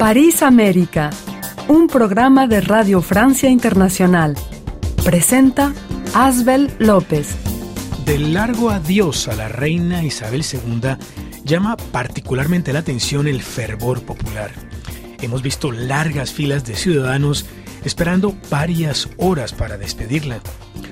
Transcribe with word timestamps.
París 0.00 0.42
América, 0.42 1.10
un 1.68 1.86
programa 1.86 2.46
de 2.46 2.62
Radio 2.62 3.02
Francia 3.02 3.50
Internacional. 3.50 4.34
Presenta 5.04 5.74
Asbel 6.14 6.70
López. 6.78 7.28
Del 8.06 8.32
largo 8.32 8.70
adiós 8.70 9.28
a 9.28 9.34
la 9.34 9.48
reina 9.48 10.02
Isabel 10.02 10.42
II 10.42 10.96
llama 11.44 11.76
particularmente 11.76 12.72
la 12.72 12.78
atención 12.78 13.28
el 13.28 13.42
fervor 13.42 14.02
popular. 14.02 14.52
Hemos 15.20 15.42
visto 15.42 15.70
largas 15.70 16.32
filas 16.32 16.64
de 16.64 16.76
ciudadanos 16.76 17.44
esperando 17.84 18.34
varias 18.48 19.06
horas 19.18 19.52
para 19.52 19.76
despedirla. 19.76 20.40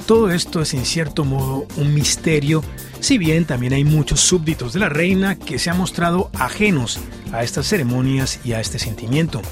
Todo 0.05 0.31
esto 0.31 0.61
es 0.61 0.75
en 0.75 0.85
cierto 0.85 1.25
modo 1.25 1.67
un 1.79 1.95
misterio, 1.95 2.63
si 3.01 3.19
bien 3.19 3.45
también 3.45 3.73
hay 3.73 3.85
muchos 3.85 4.21
súbditos 4.21 4.73
de 4.73 4.81
la 4.81 4.89
reina 4.89 5.37
que 5.37 5.59
se 5.59 5.71
han 5.71 5.79
mostrado 5.79 6.31
ajenos 6.35 6.99
a 7.33 7.43
estas 7.43 7.67
ceremonias 7.67 8.41
y 8.45 8.53
a 8.53 8.61
este 8.61 8.79
sentimiento. 8.79 9.43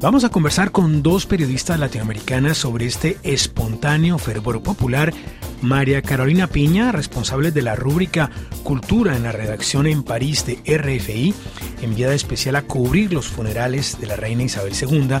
Vamos 0.00 0.22
a 0.22 0.28
conversar 0.28 0.70
con 0.70 1.02
dos 1.02 1.26
periodistas 1.26 1.78
latinoamericanas 1.80 2.56
sobre 2.56 2.86
este 2.86 3.18
espontáneo 3.24 4.18
fervor 4.18 4.62
popular. 4.62 5.12
María 5.60 6.02
Carolina 6.02 6.46
Piña, 6.46 6.92
responsable 6.92 7.50
de 7.50 7.62
la 7.62 7.74
rúbrica 7.74 8.30
Cultura 8.62 9.16
en 9.16 9.24
la 9.24 9.32
redacción 9.32 9.88
en 9.88 10.04
París 10.04 10.46
de 10.46 10.60
RFI, 10.64 11.34
enviada 11.82 12.14
especial 12.14 12.54
a 12.54 12.62
cubrir 12.62 13.12
los 13.12 13.26
funerales 13.26 14.00
de 14.00 14.06
la 14.06 14.14
reina 14.14 14.44
Isabel 14.44 14.72
II, 14.80 15.16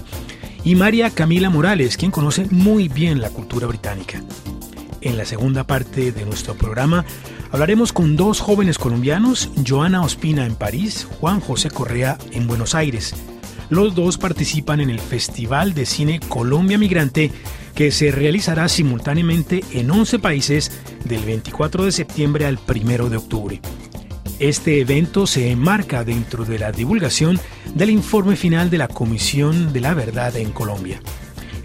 y 0.62 0.76
María 0.76 1.10
Camila 1.10 1.50
Morales, 1.50 1.96
quien 1.96 2.12
conoce 2.12 2.46
muy 2.50 2.88
bien 2.88 3.20
la 3.20 3.30
cultura 3.30 3.66
británica. 3.66 4.22
En 5.00 5.16
la 5.16 5.24
segunda 5.24 5.66
parte 5.66 6.12
de 6.12 6.24
nuestro 6.24 6.54
programa 6.54 7.04
hablaremos 7.50 7.92
con 7.92 8.16
dos 8.16 8.40
jóvenes 8.40 8.78
colombianos, 8.78 9.50
Joana 9.66 10.02
Ospina 10.02 10.46
en 10.46 10.54
París, 10.54 11.06
Juan 11.20 11.40
José 11.40 11.70
Correa 11.70 12.18
en 12.32 12.46
Buenos 12.46 12.74
Aires. 12.74 13.14
Los 13.70 13.94
dos 13.94 14.16
participan 14.18 14.80
en 14.80 14.90
el 14.90 15.00
Festival 15.00 15.74
de 15.74 15.86
Cine 15.86 16.20
Colombia 16.20 16.78
Migrante 16.78 17.30
que 17.74 17.92
se 17.92 18.10
realizará 18.10 18.68
simultáneamente 18.68 19.62
en 19.72 19.90
11 19.90 20.18
países 20.18 20.72
del 21.04 21.24
24 21.24 21.84
de 21.84 21.92
septiembre 21.92 22.46
al 22.46 22.58
1 22.66 23.08
de 23.08 23.16
octubre. 23.16 23.60
Este 24.38 24.80
evento 24.80 25.26
se 25.26 25.50
enmarca 25.50 26.04
dentro 26.04 26.44
de 26.44 26.58
la 26.58 26.72
divulgación 26.72 27.38
del 27.74 27.90
informe 27.90 28.36
final 28.36 28.70
de 28.70 28.78
la 28.78 28.88
Comisión 28.88 29.72
de 29.72 29.80
la 29.80 29.94
Verdad 29.94 30.36
en 30.36 30.52
Colombia. 30.52 31.00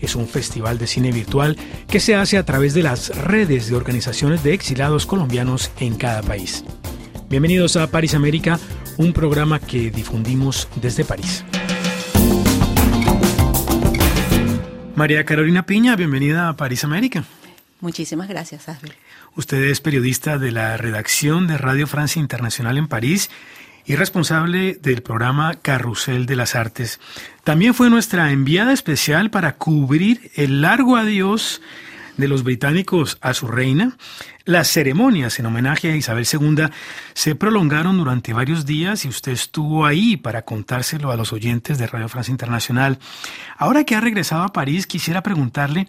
Es 0.03 0.17
un 0.17 0.27
festival 0.27 0.77
de 0.77 0.85
cine 0.85 1.13
virtual 1.13 1.55
que 1.87 2.01
se 2.01 2.13
hace 2.13 2.37
a 2.37 2.43
través 2.43 2.73
de 2.73 2.83
las 2.83 3.15
redes 3.17 3.69
de 3.69 3.75
organizaciones 3.77 4.43
de 4.43 4.53
exilados 4.53 5.05
colombianos 5.05 5.71
en 5.79 5.95
cada 5.95 6.21
país. 6.21 6.65
Bienvenidos 7.29 7.77
a 7.77 7.87
París 7.87 8.13
América, 8.13 8.59
un 8.97 9.13
programa 9.13 9.61
que 9.61 9.91
difundimos 9.91 10.67
desde 10.75 11.05
París. 11.05 11.45
María 14.93 15.23
Carolina 15.23 15.65
Piña, 15.65 15.95
bienvenida 15.95 16.49
a 16.49 16.57
París 16.57 16.83
América. 16.83 17.23
Muchísimas 17.79 18.27
gracias, 18.27 18.67
Asbel. 18.67 18.93
Usted 19.37 19.63
es 19.63 19.79
periodista 19.79 20.37
de 20.37 20.51
la 20.51 20.75
redacción 20.75 21.47
de 21.47 21.57
Radio 21.57 21.87
Francia 21.87 22.19
Internacional 22.19 22.77
en 22.77 22.89
París 22.89 23.29
y 23.85 23.95
responsable 23.95 24.75
del 24.81 25.01
programa 25.01 25.55
Carrusel 25.61 26.25
de 26.25 26.35
las 26.35 26.55
Artes. 26.55 26.99
También 27.43 27.73
fue 27.73 27.89
nuestra 27.89 28.31
enviada 28.31 28.73
especial 28.73 29.29
para 29.29 29.55
cubrir 29.55 30.31
el 30.35 30.61
largo 30.61 30.95
adiós 30.95 31.61
de 32.17 32.27
los 32.27 32.43
británicos 32.43 33.17
a 33.21 33.33
su 33.33 33.47
reina, 33.47 33.97
las 34.45 34.67
ceremonias 34.67 35.39
en 35.39 35.45
homenaje 35.45 35.91
a 35.91 35.95
Isabel 35.95 36.27
II 36.31 36.65
se 37.13 37.35
prolongaron 37.35 37.97
durante 37.97 38.33
varios 38.33 38.65
días 38.65 39.05
y 39.05 39.07
usted 39.07 39.31
estuvo 39.31 39.85
ahí 39.85 40.17
para 40.17 40.43
contárselo 40.43 41.11
a 41.11 41.15
los 41.15 41.33
oyentes 41.33 41.77
de 41.77 41.87
Radio 41.87 42.09
Francia 42.09 42.31
Internacional. 42.31 42.99
Ahora 43.57 43.83
que 43.83 43.95
ha 43.95 44.01
regresado 44.01 44.43
a 44.43 44.53
París, 44.53 44.85
quisiera 44.85 45.23
preguntarle 45.23 45.87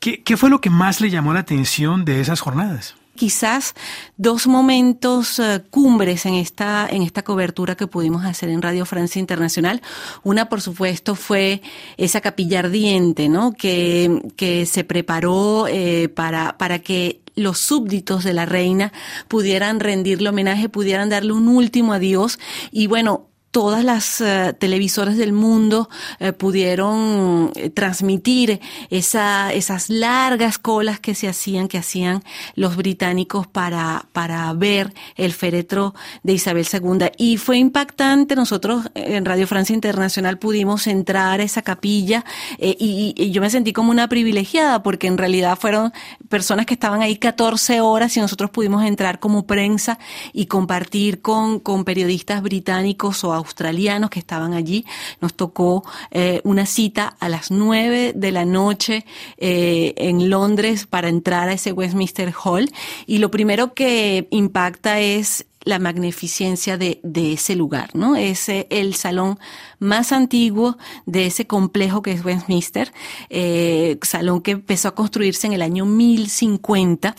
qué, 0.00 0.22
qué 0.22 0.36
fue 0.36 0.50
lo 0.50 0.60
que 0.60 0.70
más 0.70 1.00
le 1.00 1.10
llamó 1.10 1.34
la 1.34 1.40
atención 1.40 2.04
de 2.04 2.20
esas 2.20 2.40
jornadas 2.40 2.96
quizás 3.14 3.74
dos 4.16 4.46
momentos 4.46 5.38
eh, 5.38 5.62
cumbres 5.70 6.26
en 6.26 6.34
esta, 6.34 6.86
en 6.90 7.02
esta 7.02 7.22
cobertura 7.22 7.76
que 7.76 7.86
pudimos 7.86 8.24
hacer 8.24 8.48
en 8.48 8.62
Radio 8.62 8.84
Francia 8.84 9.20
Internacional. 9.20 9.82
Una, 10.22 10.48
por 10.48 10.60
supuesto, 10.60 11.14
fue 11.14 11.62
esa 11.96 12.20
capilla 12.20 12.60
ardiente, 12.60 13.28
¿no? 13.28 13.52
Que, 13.52 14.22
que 14.36 14.66
se 14.66 14.84
preparó 14.84 15.66
eh, 15.68 16.08
para, 16.08 16.56
para 16.58 16.80
que 16.80 17.20
los 17.34 17.58
súbditos 17.58 18.24
de 18.24 18.34
la 18.34 18.46
reina 18.46 18.92
pudieran 19.28 19.80
rendirle 19.80 20.28
homenaje, 20.28 20.68
pudieran 20.68 21.08
darle 21.08 21.32
un 21.32 21.48
último 21.48 21.92
adiós. 21.92 22.38
Y 22.70 22.86
bueno, 22.86 23.28
todas 23.52 23.84
las 23.84 24.20
uh, 24.22 24.54
televisoras 24.58 25.18
del 25.18 25.34
mundo 25.34 25.90
uh, 26.20 26.32
pudieron 26.32 27.52
uh, 27.54 27.70
transmitir 27.74 28.60
esa, 28.88 29.52
esas 29.52 29.90
largas 29.90 30.58
colas 30.58 30.98
que 30.98 31.14
se 31.14 31.28
hacían, 31.28 31.68
que 31.68 31.76
hacían 31.76 32.24
los 32.54 32.76
británicos 32.76 33.46
para, 33.46 34.06
para 34.12 34.50
ver 34.54 34.94
el 35.16 35.34
féretro 35.34 35.94
de 36.22 36.32
Isabel 36.32 36.66
II. 36.72 37.10
Y 37.18 37.36
fue 37.36 37.58
impactante. 37.58 38.36
Nosotros 38.36 38.86
en 38.94 39.26
Radio 39.26 39.46
Francia 39.46 39.74
Internacional 39.74 40.38
pudimos 40.38 40.86
entrar 40.86 41.40
a 41.40 41.42
esa 41.42 41.60
capilla 41.60 42.24
y, 42.58 43.14
y, 43.16 43.30
yo 43.32 43.42
me 43.42 43.50
sentí 43.50 43.74
como 43.74 43.90
una 43.90 44.08
privilegiada 44.08 44.82
porque 44.82 45.08
en 45.08 45.18
realidad 45.18 45.58
fueron 45.60 45.92
personas 46.30 46.64
que 46.64 46.74
estaban 46.74 47.02
ahí 47.02 47.16
14 47.16 47.82
horas 47.82 48.16
y 48.16 48.20
nosotros 48.20 48.50
pudimos 48.50 48.82
entrar 48.84 49.20
como 49.20 49.46
prensa 49.46 49.98
y 50.32 50.46
compartir 50.46 51.20
con, 51.20 51.60
con 51.60 51.84
periodistas 51.84 52.40
británicos 52.40 53.24
o 53.24 53.41
australianos 53.42 54.10
que 54.10 54.18
estaban 54.18 54.54
allí. 54.54 54.84
Nos 55.20 55.34
tocó 55.34 55.84
eh, 56.10 56.40
una 56.44 56.66
cita 56.66 57.16
a 57.20 57.28
las 57.28 57.50
nueve 57.50 58.12
de 58.14 58.32
la 58.32 58.44
noche 58.44 59.04
eh, 59.36 59.94
en 59.96 60.30
Londres 60.30 60.86
para 60.86 61.08
entrar 61.08 61.48
a 61.48 61.52
ese 61.52 61.72
Westminster 61.72 62.32
Hall. 62.44 62.70
Y 63.06 63.18
lo 63.18 63.30
primero 63.30 63.74
que 63.74 64.28
impacta 64.30 65.00
es 65.00 65.46
la 65.64 65.78
magnificencia 65.78 66.76
de, 66.76 67.00
de, 67.02 67.34
ese 67.34 67.54
lugar, 67.54 67.90
¿no? 67.94 68.16
Es 68.16 68.48
el 68.48 68.94
salón 68.94 69.38
más 69.78 70.12
antiguo 70.12 70.76
de 71.06 71.26
ese 71.26 71.46
complejo 71.46 72.02
que 72.02 72.12
es 72.12 72.24
Westminster, 72.24 72.92
eh, 73.30 73.98
salón 74.02 74.42
que 74.42 74.52
empezó 74.52 74.88
a 74.88 74.94
construirse 74.94 75.46
en 75.46 75.52
el 75.52 75.62
año 75.62 75.86
1050 75.86 77.14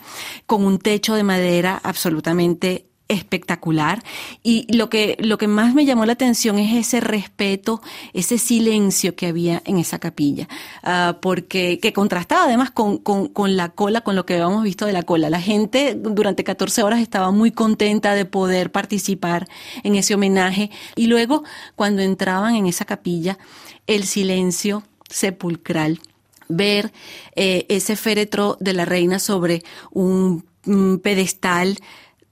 con 0.46 0.64
un 0.64 0.78
techo 0.78 1.14
de 1.14 1.22
madera 1.22 1.80
absolutamente 1.82 2.86
espectacular. 3.08 4.02
Y 4.42 4.66
lo 4.74 4.88
que 4.88 5.16
lo 5.20 5.36
que 5.36 5.46
más 5.46 5.74
me 5.74 5.84
llamó 5.84 6.06
la 6.06 6.14
atención 6.14 6.58
es 6.58 6.74
ese 6.74 7.00
respeto 7.00 7.82
ese 8.12 8.38
silencio 8.38 9.14
que 9.14 9.26
había 9.26 9.62
en 9.66 9.78
esa 9.78 9.98
capilla 9.98 10.48
uh, 10.84 11.20
porque 11.20 11.78
que 11.80 11.92
contrastaba 11.92 12.44
además 12.44 12.70
con, 12.70 12.98
con, 12.98 13.28
con, 13.28 13.56
la 13.56 13.70
cola 13.70 14.00
con 14.00 14.16
lo 14.16 14.24
que 14.24 14.34
habíamos 14.34 14.62
visto 14.62 14.86
de 14.86 14.92
la 14.92 15.02
cola. 15.02 15.28
La 15.30 15.40
gente 15.40 15.94
durante 15.94 16.44
14 16.44 16.82
horas 16.82 17.00
estaba 17.00 17.30
muy 17.30 17.50
contenta 17.50 18.14
de 18.14 18.24
poder 18.24 18.72
participar 18.72 19.48
en 19.82 19.96
ese 19.96 20.14
homenaje. 20.14 20.70
Y 20.96 21.06
luego 21.06 21.44
cuando 21.76 22.02
entraban 22.02 22.54
en 22.54 22.66
esa 22.66 22.84
capilla 22.84 23.38
el 23.86 24.04
silencio 24.04 24.82
sepulcral 25.10 26.00
ver 26.48 26.92
eh, 27.36 27.66
ese 27.68 27.96
féretro 27.96 28.56
de 28.60 28.72
la 28.72 28.84
reina 28.84 29.18
sobre 29.18 29.62
un, 29.90 30.44
un 30.66 31.00
pedestal 31.00 31.78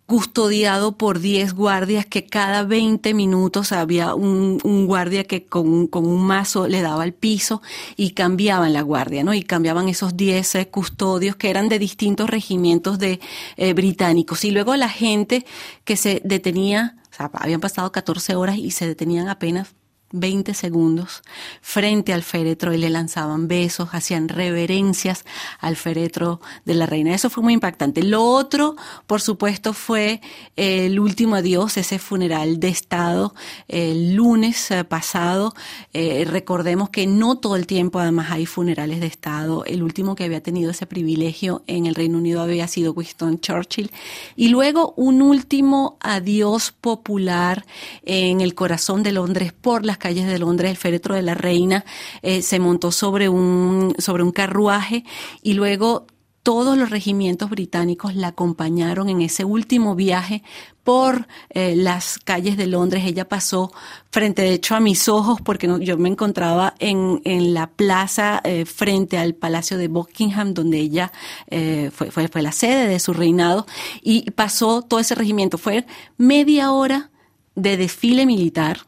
custodiado 0.07 0.99
por 0.99 1.21
10 1.21 1.55
guardias 1.55 2.05
que 2.07 2.27
cada 2.27 2.65
20 2.65 3.15
minutos 3.15 3.73
había 3.73 4.15
un, 4.15 4.59
un 4.65 4.87
guardia 4.87 5.25
que 5.25 5.47
con, 5.47 5.87
con, 5.87 6.07
un 6.07 6.27
mazo 6.27 6.69
le 6.69 6.83
daba 6.83 7.03
al 7.05 7.15
piso 7.15 7.63
y 7.97 8.11
cambiaban 8.11 8.73
la 8.73 8.83
guardia, 8.83 9.25
¿no? 9.25 9.33
Y 9.33 9.43
cambiaban 9.43 9.89
esos 9.89 10.17
10 10.17 10.55
eh, 10.57 10.69
custodios 10.69 11.37
que 11.37 11.51
eran 11.51 11.69
de 11.69 11.79
distintos 11.79 12.29
regimientos 12.29 12.99
de 12.99 13.21
eh, 13.57 13.73
británicos. 13.73 14.45
Y 14.45 14.51
luego 14.51 14.77
la 14.77 14.89
gente 14.89 15.47
que 15.85 15.97
se 15.97 16.21
detenía, 16.25 16.97
o 17.11 17.15
sea, 17.15 17.31
habían 17.35 17.61
pasado 17.61 17.91
14 17.93 18.35
horas 18.35 18.59
y 18.59 18.71
se 18.73 18.87
detenían 18.87 19.29
apenas 19.29 19.75
20 20.13 20.55
segundos 20.55 21.23
frente 21.61 22.13
al 22.13 22.23
féretro 22.23 22.73
y 22.73 22.79
le 22.79 22.91
lanzaban 22.91 23.49
besos, 23.49 23.91
hacían 23.93 24.29
reverencias 24.29 25.25
al 25.61 25.77
féretro 25.77 26.41
de 26.65 26.75
la 26.75 26.87
reina. 26.87 27.15
Eso 27.15 27.31
fue 27.31 27.43
muy 27.43 27.55
impactante. 27.55 28.03
Lo 28.03 28.25
otro, 28.25 28.77
por 29.07 29.21
supuesto, 29.21 29.73
fue 29.73 30.21
el 30.57 30.99
último 31.01 31.37
adiós, 31.37 31.77
ese 31.77 31.99
funeral 31.99 32.61
de 32.61 32.69
Estado 32.69 33.35
el 33.69 34.15
lunes 34.15 34.71
eh, 34.71 34.85
pasado. 34.85 35.55
Eh, 35.93 36.25
recordemos 36.29 36.91
que 36.91 37.07
no 37.07 37.39
todo 37.39 37.57
el 37.57 37.67
tiempo 37.67 37.99
además 37.99 38.31
hay 38.31 38.47
funerales 38.47 39.01
de 39.01 39.07
Estado. 39.07 39.65
El 39.65 39.83
último 39.83 40.15
que 40.15 40.25
había 40.25 40.43
tenido 40.43 40.71
ese 40.71 40.87
privilegio 40.87 41.63
en 41.67 41.87
el 41.87 41.95
Reino 41.95 42.19
Unido 42.19 42.43
había 42.43 42.69
sido 42.69 42.93
Winston 42.93 43.41
Churchill. 43.41 43.91
Y 44.37 44.49
luego 44.49 44.95
un 44.97 45.23
último 45.23 45.97
adiós 46.01 46.73
popular 46.73 47.65
en 48.05 48.41
el 48.41 48.55
corazón 48.55 49.03
de 49.03 49.13
Londres 49.13 49.53
por 49.53 49.85
las 49.85 49.99
calles 50.03 50.27
de 50.27 50.41
Londres, 50.41 50.73
el 50.73 50.77
féretro 50.77 51.15
de 51.15 51.23
la 51.23 51.35
reina 51.35 51.85
eh, 52.23 52.43
se 52.43 52.59
montó 52.59 52.91
sobre 52.91 53.29
un, 53.29 53.95
sobre 53.99 54.25
un 54.25 54.33
carruaje 54.33 55.05
y 55.45 55.53
luego 55.53 56.09
todos 56.43 56.77
los 56.77 56.91
regimientos 56.91 57.51
británicos 57.51 58.17
la 58.17 58.29
acompañaron 58.29 59.09
en 59.09 59.23
ese 59.23 59.45
último 59.45 59.95
viaje 59.95 60.43
por 60.83 61.29
eh, 61.51 61.77
las 61.77 62.19
calles 62.19 62.57
de 62.57 62.67
Londres. 62.67 63.05
Ella 63.07 63.29
pasó 63.29 63.71
frente, 64.11 64.43
de 64.43 64.55
hecho, 64.55 64.75
a 64.75 64.81
mis 64.81 65.09
ojos, 65.09 65.41
porque 65.41 65.69
yo 65.83 65.97
me 65.99 66.09
encontraba 66.09 66.75
en, 66.81 67.23
en 67.25 67.55
la 67.55 67.69
plaza 67.71 68.41
eh, 68.43 68.65
frente 68.65 69.19
al 69.19 69.37
Palacio 69.37 69.79
de 69.79 69.87
Buckingham, 69.87 70.53
donde 70.53 70.79
ella 70.79 71.13
fue, 71.49 72.11
fue, 72.11 72.27
fue 72.27 72.43
la 72.43 72.51
sede 72.51 72.89
de 72.89 72.99
su 72.99 73.13
reinado, 73.13 73.67
y 74.03 74.29
pasó 74.33 74.83
todo 74.83 74.99
ese 74.99 75.15
regimiento. 75.15 75.59
Fue 75.59 75.87
media 76.17 76.73
hora 76.73 77.13
de 77.55 77.77
desfile 77.77 78.27
militar 78.27 78.81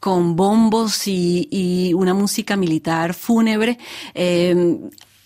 con 0.00 0.36
bombos 0.36 1.08
y, 1.08 1.48
y, 1.50 1.94
una 1.94 2.14
música 2.14 2.56
militar 2.56 3.14
fúnebre. 3.14 3.78
Eh, 4.14 4.78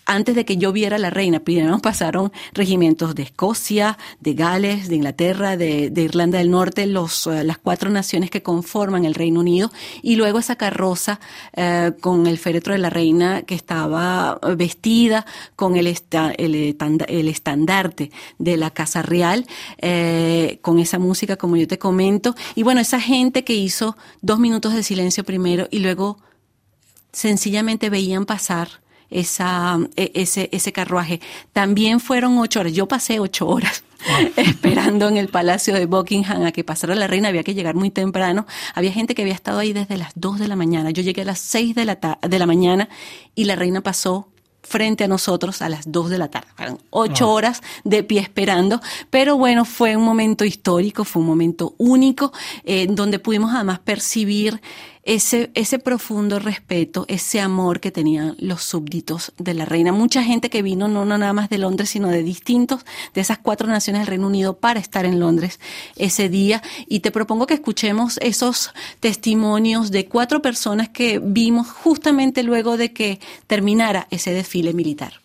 antes 0.05 0.35
de 0.35 0.45
que 0.45 0.57
yo 0.57 0.73
viera 0.73 0.97
a 0.97 0.99
la 0.99 1.11
reina, 1.11 1.41
primero 1.41 1.79
pasaron 1.79 2.33
regimientos 2.53 3.15
de 3.15 3.23
Escocia, 3.23 3.99
de 4.21 4.35
Gales, 4.35 4.89
de 4.89 4.97
Inglaterra, 4.97 5.57
de, 5.57 5.93
Irlanda 5.95 6.39
del 6.39 6.51
Norte, 6.51 6.87
los, 6.87 7.27
eh, 7.27 7.45
las 7.45 7.59
cuatro 7.59 7.91
naciones 7.91 8.31
que 8.31 8.43
conforman 8.43 9.05
el 9.05 9.15
Reino 9.15 9.41
Unido, 9.41 9.71
y 10.03 10.17
luego 10.17 10.39
esa 10.39 10.57
carroza 10.57 11.21
eh, 11.55 11.93
con 12.01 12.27
el 12.27 12.39
féretro 12.39 12.73
de 12.73 12.79
la 12.79 12.91
reina 12.91 13.43
que 13.43 13.55
estaba 13.55 14.39
vestida 14.57 15.25
con 15.57 15.77
el, 15.77 15.87
el, 15.87 17.29
estandarte 17.29 18.11
de 18.39 18.57
la 18.57 18.71
Casa 18.71 19.03
Real, 19.03 19.47
eh, 19.79 20.59
con 20.63 20.79
esa 20.79 20.99
música, 20.99 21.37
como 21.37 21.57
yo 21.57 21.69
te 21.69 21.79
comento, 21.79 22.35
y 22.55 22.65
bueno, 22.65 22.81
esa 22.81 23.01
gente 23.01 23.45
que 23.45 23.55
hizo 23.55 23.97
dos 24.21 24.39
minutos 24.39 24.75
de 24.75 24.83
silencio 24.83 25.25
primero 25.25 25.69
y 25.71 25.79
luego 25.79 26.19
sencillamente 27.13 27.91
veían 27.91 28.27
pasar 28.27 28.82
esa, 29.13 29.79
e, 29.97 30.13
ese, 30.15 30.49
ese 30.53 30.73
carruaje. 30.73 31.21
También 31.53 32.01
fueron 32.01 32.39
ocho 32.39 32.61
horas. 32.61 32.73
Yo 32.73 32.87
pasé 32.89 33.21
ocho 33.21 33.47
horas 33.47 33.85
esperando 34.37 35.09
en 35.09 35.17
el 35.17 35.29
Palacio 35.29 35.75
de 35.75 35.87
Buckingham 35.87 36.45
a 36.45 36.53
que 36.53 36.65
pasara 36.65 36.95
la 36.95 37.07
reina. 37.07 37.29
Había 37.29 37.45
que 37.45 37.55
llegar 37.55 37.75
muy 37.75 37.91
temprano. 37.91 38.47
Había 38.75 38.93
gente 38.93 39.15
que 39.15 39.23
había 39.23 39.35
estado 39.35 39.59
ahí 39.59 39.73
desde 39.73 39.97
las 39.97 40.13
dos 40.15 40.39
de 40.39 40.49
la 40.49 40.57
mañana. 40.57 40.91
Yo 40.91 41.03
llegué 41.03 41.23
a 41.23 41.27
las 41.27 41.39
seis 41.39 41.75
de 41.75 41.85
la, 41.85 42.19
de 42.21 42.39
la 42.39 42.47
mañana 42.47 42.89
y 43.35 43.45
la 43.45 43.57
reina 43.57 43.81
pasó 43.81 44.29
frente 44.63 45.05
a 45.05 45.09
nosotros 45.09 45.61
a 45.61 45.69
las 45.69 45.91
dos 45.91 46.09
de 46.09 46.19
la 46.19 46.29
tarde. 46.29 46.49
Fueron 46.57 46.79
ocho 46.91 47.31
horas 47.31 47.63
de 47.85 48.03
pie 48.03 48.21
esperando, 48.21 48.81
pero 49.11 49.37
bueno, 49.37 49.65
fue 49.65 49.97
un 49.97 50.05
momento 50.05 50.45
histórico, 50.45 51.05
fue 51.05 51.21
un 51.21 51.29
momento 51.29 51.75
único, 51.79 52.33
eh, 52.65 52.87
donde 52.89 53.19
pudimos 53.19 53.53
además 53.55 53.81
percibir 53.81 54.61
ese, 55.05 55.51
ese 55.55 55.79
profundo 55.79 56.39
respeto, 56.39 57.05
ese 57.09 57.41
amor 57.41 57.81
que 57.81 57.91
tenían 57.91 58.37
los 58.39 58.63
súbditos 58.63 59.33
de 59.39 59.55
la 59.55 59.65
reina. 59.65 59.93
Mucha 59.93 60.23
gente 60.23 60.51
que 60.51 60.63
vino 60.63 60.89
no, 60.89 61.05
no 61.05 61.19
nada 61.19 61.33
más 61.33 61.49
de 61.49 61.59
Londres, 61.59 61.91
sino 61.91 62.09
de 62.09 62.23
distintos, 62.23 62.85
de 63.15 63.21
esas 63.21 63.39
cuatro 63.39 63.67
naciones 63.67 64.03
del 64.03 64.09
Reino 64.09 64.27
Unido 64.27 64.59
para 64.59 64.81
estar 64.81 65.05
en 65.05 65.19
Londres 65.19 65.59
ese 65.97 66.29
día. 66.29 66.63
Y 66.87 67.01
te 67.01 67.11
propongo 67.11 67.47
que 67.47 67.55
escuchemos 67.55 68.19
esos 68.23 68.73
testimonios 69.01 69.91
de 69.91 70.07
cuatro 70.07 70.43
personas 70.43 70.89
que 70.89 71.19
vimos 71.19 71.69
justamente 71.69 72.43
luego 72.43 72.77
de 72.77 72.93
que 72.93 73.21
terminara 73.47 74.07
ese 74.11 74.33
desfile 74.33 74.73
militar. 74.73 75.22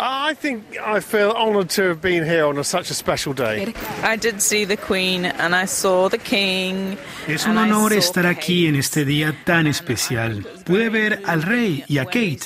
I 0.00 0.34
think 0.34 0.62
I 0.78 1.00
feel 1.00 1.32
honoured 1.32 1.70
to 1.70 1.82
have 1.88 2.00
been 2.00 2.24
here 2.24 2.44
on 2.44 2.56
a, 2.58 2.64
such 2.64 2.90
a 2.90 2.94
special 2.94 3.34
day. 3.34 3.74
I 4.04 4.16
did 4.16 4.40
see 4.40 4.64
the 4.64 4.76
Queen 4.76 5.24
and 5.24 5.56
I 5.56 5.66
saw 5.66 6.08
the 6.08 6.18
King. 6.18 6.96
Es 7.26 7.46
un 7.46 7.58
honor 7.58 7.92
estar 7.92 8.26
aquí 8.26 8.68
en 8.68 8.76
este 8.76 9.04
día 9.04 9.34
tan 9.44 9.66
especial. 9.66 10.46
Pude 10.64 10.88
ver 10.88 11.22
al 11.26 11.42
rey 11.42 11.84
y 11.88 11.98
a 11.98 12.04
Kate. 12.04 12.40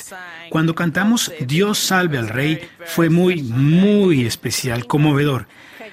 Cuando 0.49 0.73
cantamos 0.73 1.31
Dios 1.41 1.77
salve 1.77 2.17
al 2.17 2.29
rey 2.29 2.67
fue 2.85 3.09
muy, 3.09 3.43
muy 3.43 4.25
especial, 4.25 4.87
conmovedor. 4.87 5.47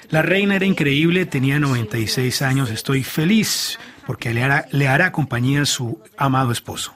La 0.09 0.23
reina 0.23 0.57
era 0.57 0.65
increíble, 0.65 1.27
tenía 1.27 1.61
96 1.61 2.41
años. 2.41 2.71
Estoy 2.71 3.05
feliz 3.05 3.79
porque 4.07 4.33
le 4.33 4.43
hará, 4.43 4.67
le 4.73 4.89
hará 4.89 5.13
compañía 5.13 5.63
a 5.63 5.67
su 5.67 6.01
amado 6.17 6.53
esposo. 6.53 6.95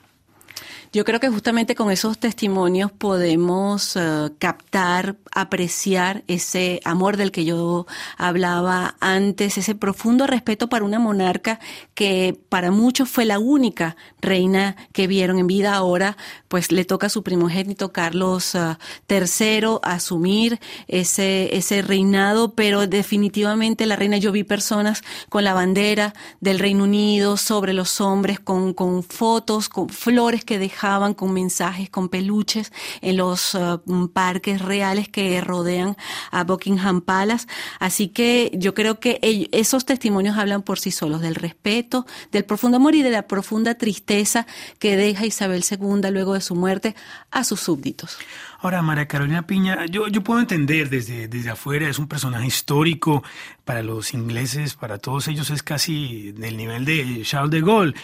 Yo 0.95 1.05
creo 1.05 1.19
que 1.19 1.29
justamente 1.29 1.75
con 1.75 1.91
esos 1.91 2.19
testimonios 2.19 2.93
podemos 2.93 3.97
uh, 3.97 4.33
captar, 4.39 5.17
apreciar 5.33 6.23
ese 6.29 6.81
amor 6.85 7.17
del 7.17 7.33
que 7.33 7.45
yo 7.45 7.89
hablaba 8.17 8.95
antes, 9.01 9.59
ese 9.59 9.75
profundo 9.75 10.29
respeto 10.29 10.69
para 10.69 10.85
una 10.85 11.01
monarca 11.01 11.59
que 11.95 12.39
para 12.49 12.71
muchos 12.71 13.09
fue 13.09 13.25
la 13.25 13.41
única 13.41 13.97
reina 14.21 14.77
que 14.93 15.09
vieron 15.09 15.41
en 15.41 15.49
vida. 15.49 15.75
Ahora, 15.75 16.17
pues 16.47 16.71
le 16.71 16.85
toca 16.85 17.09
a 17.09 17.11
su 17.11 17.25
primogénito 17.25 17.91
Carlos 17.91 18.55
uh, 18.55 18.77
III 19.11 19.81
asumir 19.83 20.61
ese, 20.87 21.57
ese 21.57 21.83
reinado, 21.83 22.55
pero 22.55 22.87
definitivamente 22.87 23.87
la 23.87 23.97
reina, 23.97 24.19
yo 24.19 24.31
vi 24.31 24.45
personas 24.45 25.03
con 25.29 25.43
la 25.43 25.55
bandera 25.55 26.15
del 26.39 26.61
Reino 26.61 26.85
Unido 26.85 27.37
sobre 27.37 27.73
los 27.73 28.01
hombres, 28.01 28.39
con, 28.39 28.75
con 28.75 29.03
fotos, 29.03 29.69
con 29.69 29.89
flores 29.89 30.45
que 30.45 30.61
con 31.17 31.33
mensajes, 31.33 31.89
con 31.89 32.11
peluches 32.11 32.71
en 33.01 33.17
los 33.17 33.55
uh, 33.55 33.81
parques 34.13 34.61
reales 34.61 35.09
que 35.09 35.41
rodean 35.41 35.97
a 36.31 36.45
Buckingham 36.45 37.01
Palace. 37.01 37.47
Así 37.81 38.09
que 38.09 38.51
yo 38.55 38.75
creo 38.75 39.01
que 39.01 39.19
esos 39.53 39.87
testimonios 39.87 40.37
hablan 40.37 40.63
por 40.63 40.79
sí 40.79 40.91
solos 40.91 41.23
del 41.23 41.37
respeto, 41.37 42.07
del 42.33 42.45
profundo 42.45 42.77
amor 42.77 42.95
y 42.95 43.03
de 43.03 43.11
la 43.11 43.27
profunda 43.27 43.77
tristeza 43.77 44.47
que 44.79 44.97
deja 44.97 45.25
Isabel 45.25 45.65
II 45.69 46.11
luego 46.11 46.35
de 46.35 46.43
su 46.43 46.55
muerte 46.55 46.95
a 47.31 47.45
sus 47.45 47.61
súbditos. 47.61 48.19
Ahora, 48.61 48.83
María 48.83 49.09
Carolina 49.09 49.47
Piña, 49.47 49.87
yo, 49.87 50.09
yo 50.09 50.23
puedo 50.23 50.41
entender 50.41 50.91
desde, 50.91 51.29
desde 51.29 51.51
afuera, 51.51 51.89
es 51.89 51.99
un 51.99 52.09
personaje 52.09 52.47
histórico 52.47 53.23
para 53.65 53.83
los 53.83 54.13
ingleses, 54.13 54.75
para 54.75 54.99
todos 54.99 55.29
ellos 55.29 55.49
es 55.49 55.63
casi 55.63 56.33
del 56.33 56.57
nivel 56.59 56.85
de 56.85 57.23
Charles 57.25 57.51
de 57.51 57.63
Gaulle. 57.63 57.95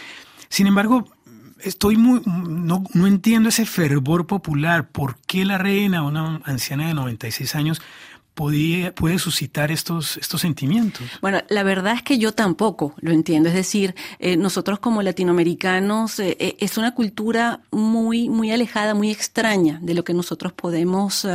Sin 0.49 0.67
embargo, 0.67 1.07
estoy 1.63 1.97
muy, 1.97 2.21
no, 2.25 2.83
no, 2.93 3.07
entiendo 3.07 3.49
ese 3.49 3.65
fervor 3.65 4.27
popular. 4.27 4.89
¿Por 4.89 5.17
qué 5.27 5.45
la 5.45 5.57
reina, 5.57 6.03
una 6.03 6.41
anciana 6.45 6.87
de 6.87 6.93
96 6.93 7.55
años, 7.55 7.81
podía, 8.33 8.95
puede 8.95 9.19
suscitar 9.19 9.71
estos, 9.71 10.17
estos 10.17 10.41
sentimientos? 10.41 11.03
Bueno, 11.21 11.41
la 11.49 11.63
verdad 11.63 11.93
es 11.93 12.03
que 12.03 12.17
yo 12.17 12.31
tampoco 12.31 12.93
lo 12.97 13.11
entiendo. 13.11 13.49
Es 13.49 13.55
decir, 13.55 13.95
eh, 14.19 14.37
nosotros 14.37 14.79
como 14.79 15.01
latinoamericanos 15.01 16.19
eh, 16.19 16.37
eh, 16.39 16.57
es 16.59 16.77
una 16.77 16.93
cultura 16.95 17.61
muy, 17.71 18.29
muy 18.29 18.51
alejada, 18.51 18.93
muy 18.93 19.11
extraña 19.11 19.79
de 19.81 19.93
lo 19.93 20.03
que 20.03 20.13
nosotros 20.13 20.53
podemos 20.53 21.27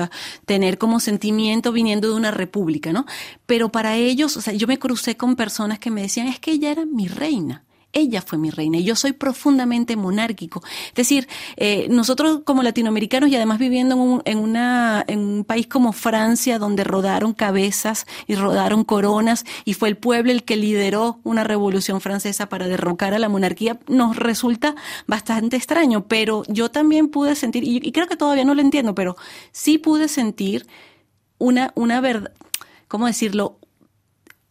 tener 0.46 0.78
como 0.78 1.00
sentimiento 1.00 1.72
viniendo 1.72 2.08
de 2.08 2.14
una 2.14 2.30
república, 2.30 2.92
¿no? 2.92 3.06
Pero 3.46 3.70
para 3.70 3.96
ellos, 3.96 4.36
o 4.36 4.40
sea, 4.40 4.54
yo 4.54 4.66
me 4.66 4.78
crucé 4.78 5.16
con 5.16 5.36
personas 5.36 5.78
que 5.78 5.90
me 5.90 6.02
decían, 6.02 6.26
es 6.26 6.40
que 6.40 6.52
ella 6.52 6.70
era 6.70 6.86
mi 6.86 7.08
reina 7.08 7.65
ella 7.96 8.22
fue 8.22 8.38
mi 8.38 8.50
reina 8.50 8.78
y 8.78 8.84
yo 8.84 8.94
soy 8.94 9.12
profundamente 9.12 9.96
monárquico. 9.96 10.62
Es 10.88 10.94
decir, 10.94 11.28
eh, 11.56 11.86
nosotros 11.90 12.42
como 12.44 12.62
latinoamericanos 12.62 13.30
y 13.30 13.36
además 13.36 13.58
viviendo 13.58 13.94
en 13.94 14.00
un, 14.00 14.22
en, 14.24 14.38
una, 14.38 15.04
en 15.06 15.20
un 15.20 15.44
país 15.44 15.66
como 15.66 15.92
Francia, 15.92 16.58
donde 16.58 16.84
rodaron 16.84 17.32
cabezas 17.32 18.06
y 18.26 18.34
rodaron 18.34 18.84
coronas 18.84 19.44
y 19.64 19.74
fue 19.74 19.88
el 19.88 19.96
pueblo 19.96 20.30
el 20.30 20.44
que 20.44 20.56
lideró 20.56 21.20
una 21.24 21.44
revolución 21.44 22.00
francesa 22.00 22.48
para 22.48 22.68
derrocar 22.68 23.14
a 23.14 23.18
la 23.18 23.28
monarquía, 23.28 23.78
nos 23.88 24.16
resulta 24.16 24.74
bastante 25.06 25.56
extraño, 25.56 26.06
pero 26.06 26.42
yo 26.48 26.70
también 26.70 27.08
pude 27.08 27.34
sentir, 27.34 27.64
y, 27.64 27.80
y 27.82 27.92
creo 27.92 28.06
que 28.06 28.16
todavía 28.16 28.44
no 28.44 28.54
lo 28.54 28.60
entiendo, 28.60 28.94
pero 28.94 29.16
sí 29.52 29.78
pude 29.78 30.08
sentir 30.08 30.66
una, 31.38 31.72
una 31.74 32.00
verdad, 32.00 32.32
¿cómo 32.88 33.06
decirlo? 33.06 33.58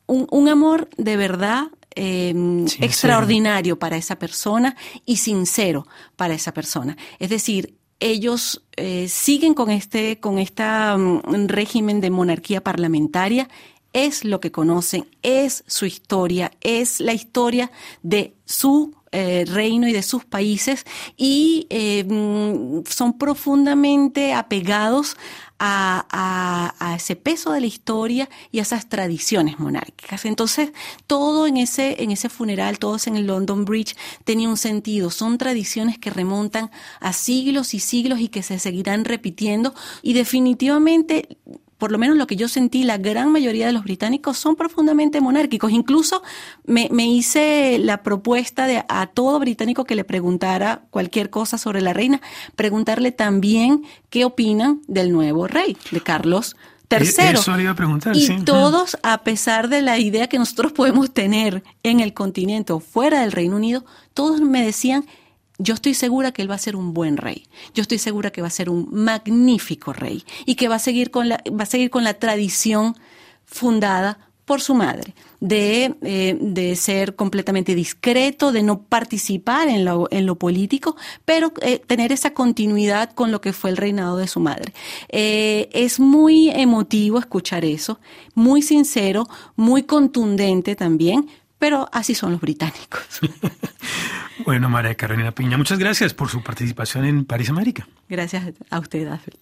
Un, 0.07 0.27
un, 0.29 0.47
amor 0.49 0.87
de 0.97 1.17
verdad 1.17 1.69
Em, 1.97 2.65
extraordinario 2.81 3.79
para 3.79 3.95
esa 3.95 4.19
persona 4.19 4.75
y 5.05 5.15
sincero 5.15 5.87
para 6.17 6.33
esa 6.33 6.53
persona. 6.53 6.97
Es 7.19 7.29
decir, 7.29 7.77
ellos 8.01 8.65
eh, 8.75 9.07
siguen 9.07 9.53
con 9.53 9.71
este, 9.71 10.19
con 10.19 10.37
esta 10.37 10.97
mm, 10.97 11.47
régimen 11.47 12.01
de 12.01 12.09
monarquía 12.09 12.61
parlamentaria, 12.61 13.47
es 13.93 14.25
lo 14.25 14.41
que 14.41 14.51
conocen, 14.51 15.07
es 15.21 15.63
su 15.67 15.85
historia, 15.85 16.51
es 16.59 16.99
la 16.99 17.13
historia 17.13 17.71
de 18.03 18.35
su 18.43 18.93
eh, 19.15 19.45
reino 19.45 19.87
y 19.87 19.93
de 19.93 20.03
sus 20.03 20.25
países 20.25 20.85
y 21.15 21.67
em, 21.69 22.83
son 22.85 23.17
profundamente 23.17 24.33
apegados 24.33 25.15
a, 25.57 26.93
ese 26.97 27.15
peso 27.15 27.51
de 27.53 27.61
la 27.61 27.67
historia 27.67 28.29
y 28.51 28.59
a 28.59 28.63
esas 28.63 28.89
tradiciones 28.89 29.57
monárquicas. 29.57 30.25
Entonces, 30.25 30.71
todo 31.07 31.47
en 31.47 31.55
ese, 31.57 32.03
en 32.03 32.11
ese 32.11 32.27
funeral, 32.27 32.77
todos 32.77 33.07
en 33.07 33.15
el 33.15 33.27
London 33.27 33.63
Bridge, 33.63 33.95
tenía 34.25 34.49
un 34.49 34.57
sentido. 34.57 35.11
Son 35.11 35.37
tradiciones 35.37 35.97
que 35.97 36.09
remontan 36.09 36.71
a 36.99 37.13
siglos 37.13 37.73
y 37.73 37.79
siglos 37.79 38.19
y 38.19 38.27
que 38.27 38.43
se 38.43 38.59
seguirán 38.59 39.05
repitiendo 39.05 39.73
y 40.01 40.13
definitivamente 40.13 41.37
por 41.77 41.91
lo 41.91 41.97
menos 41.97 42.17
lo 42.17 42.27
que 42.27 42.35
yo 42.35 42.47
sentí, 42.47 42.83
la 42.83 42.97
gran 42.97 43.31
mayoría 43.31 43.67
de 43.67 43.73
los 43.73 43.83
británicos 43.83 44.37
son 44.37 44.55
profundamente 44.55 45.21
monárquicos. 45.21 45.71
Incluso 45.71 46.23
me, 46.65 46.87
me 46.91 47.07
hice 47.07 47.77
la 47.79 48.03
propuesta 48.03 48.67
de 48.67 48.83
a 48.87 49.07
todo 49.07 49.39
británico 49.39 49.83
que 49.83 49.95
le 49.95 50.03
preguntara 50.03 50.83
cualquier 50.89 51.29
cosa 51.29 51.57
sobre 51.57 51.81
la 51.81 51.93
reina, 51.93 52.21
preguntarle 52.55 53.11
también 53.11 53.83
qué 54.09 54.25
opinan 54.25 54.81
del 54.87 55.11
nuevo 55.11 55.47
rey, 55.47 55.77
de 55.91 56.01
Carlos 56.01 56.55
Tercero, 56.87 57.41
y 58.13 58.43
todos, 58.43 58.97
a 59.01 59.23
pesar 59.23 59.69
de 59.69 59.81
la 59.81 59.97
idea 59.97 60.27
que 60.27 60.37
nosotros 60.37 60.71
podemos 60.73 61.11
tener 61.11 61.63
en 61.83 61.99
el 61.99 62.13
continente 62.13 62.73
o 62.73 62.79
fuera 62.79 63.21
del 63.21 63.31
Reino 63.31 63.55
Unido, 63.55 63.85
todos 64.13 64.41
me 64.41 64.63
decían, 64.63 65.05
yo 65.57 65.73
estoy 65.73 65.93
segura 65.93 66.31
que 66.31 66.41
él 66.41 66.51
va 66.51 66.55
a 66.55 66.59
ser 66.59 66.75
un 66.75 66.93
buen 66.93 67.17
rey. 67.17 67.47
Yo 67.73 67.81
estoy 67.81 67.97
segura 67.97 68.31
que 68.31 68.41
va 68.41 68.47
a 68.47 68.51
ser 68.51 68.69
un 68.69 68.87
magnífico 68.91 69.93
rey 69.93 70.23
y 70.45 70.55
que 70.55 70.67
va 70.67 70.75
a 70.75 70.79
seguir 70.79 71.11
con 71.11 71.29
la, 71.29 71.41
va 71.49 71.63
a 71.63 71.67
seguir 71.67 71.89
con 71.89 72.03
la 72.03 72.15
tradición 72.15 72.95
fundada 73.45 74.19
por 74.45 74.61
su 74.61 74.75
madre, 74.75 75.15
de, 75.39 75.95
eh, 76.03 76.37
de, 76.39 76.75
ser 76.75 77.15
completamente 77.15 77.73
discreto, 77.73 78.51
de 78.51 78.61
no 78.61 78.83
participar 78.83 79.67
en 79.69 79.85
lo, 79.85 80.07
en 80.11 80.27
lo 80.27 80.35
político, 80.35 80.95
pero 81.25 81.51
eh, 81.61 81.79
tener 81.79 82.11
esa 82.11 82.33
continuidad 82.35 83.11
con 83.11 83.31
lo 83.31 83.41
que 83.41 83.53
fue 83.53 83.71
el 83.71 83.77
reinado 83.77 84.17
de 84.17 84.27
su 84.27 84.39
madre. 84.39 84.71
Eh, 85.09 85.67
es 85.73 85.99
muy 85.99 86.51
emotivo 86.51 87.17
escuchar 87.17 87.65
eso, 87.65 87.99
muy 88.35 88.61
sincero, 88.61 89.27
muy 89.55 89.83
contundente 89.83 90.75
también, 90.75 91.27
pero 91.57 91.89
así 91.91 92.13
son 92.13 92.31
los 92.33 92.41
británicos. 92.41 93.01
bueno, 94.43 94.69
María 94.69 94.95
Carolina 94.95 95.31
Piña, 95.31 95.57
muchas 95.57 95.79
gracias 95.79 96.13
por 96.13 96.29
su 96.29 96.43
participación 96.43 97.05
en 97.05 97.25
París 97.25 97.49
América. 97.49 97.87
Gracias 98.09 98.53
a 98.69 98.79
usted, 98.79 99.07
África. 99.07 99.37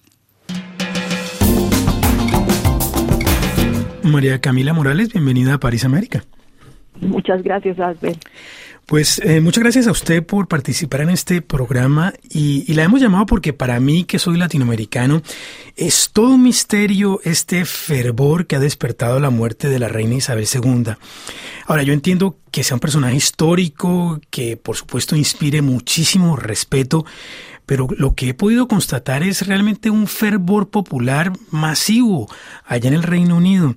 María 4.02 4.40
Camila 4.40 4.72
Morales, 4.72 5.12
bienvenida 5.12 5.54
a 5.54 5.58
París 5.58 5.84
América. 5.84 6.24
Muchas 7.00 7.42
gracias, 7.42 7.78
Asbel. 7.80 8.18
Pues 8.86 9.18
eh, 9.24 9.40
muchas 9.40 9.62
gracias 9.62 9.86
a 9.86 9.92
usted 9.92 10.22
por 10.26 10.46
participar 10.46 11.00
en 11.00 11.08
este 11.08 11.40
programa 11.40 12.12
y, 12.28 12.70
la 12.74 12.82
hemos 12.82 13.00
llamado 13.00 13.24
porque 13.24 13.54
para 13.54 13.80
mí, 13.80 14.04
que 14.04 14.18
soy 14.18 14.36
latinoamericano, 14.36 15.22
es 15.74 16.10
todo 16.12 16.30
un 16.30 16.42
misterio 16.42 17.18
este 17.24 17.64
fervor 17.64 18.46
que 18.46 18.56
ha 18.56 18.60
despertado 18.60 19.20
la 19.20 19.30
muerte 19.30 19.70
de 19.70 19.78
la 19.78 19.88
reina 19.88 20.16
Isabel 20.16 20.46
II. 20.52 20.96
Ahora, 21.66 21.82
yo 21.82 21.94
entiendo 21.94 22.36
que 22.50 22.62
sea 22.62 22.74
un 22.74 22.80
personaje 22.80 23.16
histórico, 23.16 24.20
que 24.28 24.58
por 24.58 24.76
supuesto 24.76 25.16
inspire 25.16 25.62
muchísimo 25.62 26.36
respeto, 26.36 27.06
pero 27.66 27.88
lo 27.96 28.14
que 28.14 28.28
he 28.28 28.34
podido 28.34 28.68
constatar 28.68 29.22
es 29.22 29.46
realmente 29.46 29.88
un 29.88 30.06
fervor 30.06 30.68
popular 30.68 31.32
masivo 31.50 32.28
allá 32.66 32.88
en 32.88 32.94
el 32.94 33.02
Reino 33.02 33.36
Unido. 33.36 33.74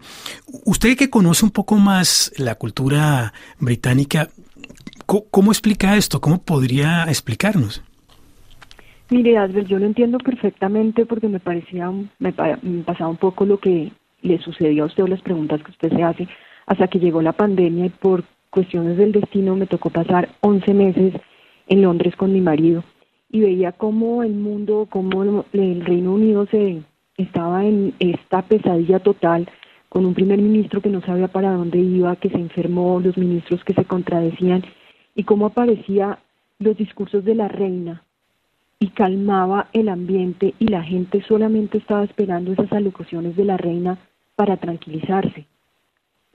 Usted 0.65 0.97
que 0.97 1.09
conoce 1.09 1.45
un 1.45 1.51
poco 1.51 1.77
más 1.77 2.31
la 2.35 2.55
cultura 2.55 3.33
británica, 3.59 4.29
¿cómo, 5.07 5.51
explica 5.51 5.95
esto? 5.95 6.21
¿Cómo 6.21 6.37
podría 6.43 7.05
explicarnos? 7.05 7.83
Mire, 9.09 9.37
Asbel, 9.37 9.65
yo 9.65 9.79
lo 9.79 9.85
entiendo 9.85 10.17
perfectamente 10.17 11.05
porque 11.05 11.29
me 11.29 11.39
parecía, 11.39 11.89
me, 11.89 12.33
me 12.61 12.83
pasaba 12.83 13.09
un 13.09 13.17
poco 13.17 13.45
lo 13.45 13.57
que 13.57 13.91
le 14.21 14.37
sucedió 14.39 14.83
a 14.83 14.87
usted 14.87 15.03
o 15.03 15.07
las 15.07 15.21
preguntas 15.21 15.61
que 15.63 15.71
usted 15.71 15.95
se 15.95 16.03
hace 16.03 16.27
hasta 16.65 16.87
que 16.87 16.99
llegó 16.99 17.21
la 17.21 17.31
pandemia 17.31 17.85
y 17.85 17.89
por 17.89 18.23
cuestiones 18.49 18.97
del 18.97 19.13
destino 19.13 19.55
me 19.55 19.67
tocó 19.67 19.89
pasar 19.89 20.29
11 20.41 20.73
meses 20.73 21.13
en 21.67 21.81
Londres 21.81 22.15
con 22.15 22.33
mi 22.33 22.41
marido 22.41 22.83
y 23.29 23.41
veía 23.41 23.71
cómo 23.71 24.23
el 24.23 24.33
mundo, 24.33 24.87
cómo 24.89 25.45
el 25.53 25.85
Reino 25.85 26.13
Unido 26.13 26.45
se 26.47 26.81
estaba 27.17 27.65
en 27.65 27.93
esta 27.99 28.41
pesadilla 28.41 28.99
total 28.99 29.49
con 29.89 30.05
un 30.05 30.13
primer 30.13 30.39
ministro 30.39 30.81
que 30.81 30.89
no 30.89 31.01
sabía 31.01 31.27
para 31.27 31.53
dónde 31.53 31.79
iba, 31.79 32.15
que 32.17 32.29
se 32.29 32.37
enfermó, 32.37 32.99
los 32.99 33.17
ministros 33.17 33.63
que 33.63 33.73
se 33.73 33.85
contradecían 33.85 34.63
y 35.17 35.23
cómo 35.23 35.47
aparecía 35.47 36.19
los 36.59 36.77
discursos 36.77 37.25
de 37.25 37.33
la 37.33 37.47
reina 37.47 38.03
y 38.79 38.89
calmaba 38.89 39.67
el 39.73 39.89
ambiente 39.89 40.53
y 40.59 40.67
la 40.67 40.83
gente 40.83 41.23
solamente 41.27 41.79
estaba 41.79 42.03
esperando 42.03 42.53
esas 42.53 42.71
alocuciones 42.71 43.35
de 43.35 43.43
la 43.43 43.57
reina 43.57 43.97
para 44.35 44.57
tranquilizarse. 44.57 45.47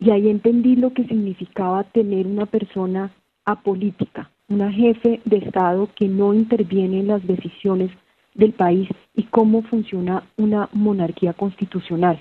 Y 0.01 0.11
ahí 0.11 0.29
entendí 0.29 0.75
lo 0.75 0.93
que 0.93 1.05
significaba 1.05 1.85
tener 1.85 2.27
una 2.27 2.47
persona 2.47 3.13
apolítica, 3.45 4.33
una 4.49 4.73
jefe 4.73 5.21
de 5.25 5.37
Estado 5.37 5.89
que 5.95 6.09
no 6.09 6.35
interviene 6.35 6.99
en 6.99 7.07
las 7.07 7.25
decisiones 7.25 7.93
del 8.35 8.53
país 8.53 8.89
y 9.15 9.23
cómo 9.25 9.63
funciona 9.63 10.25
una 10.37 10.69
monarquía 10.73 11.35
constitucional. 11.35 12.21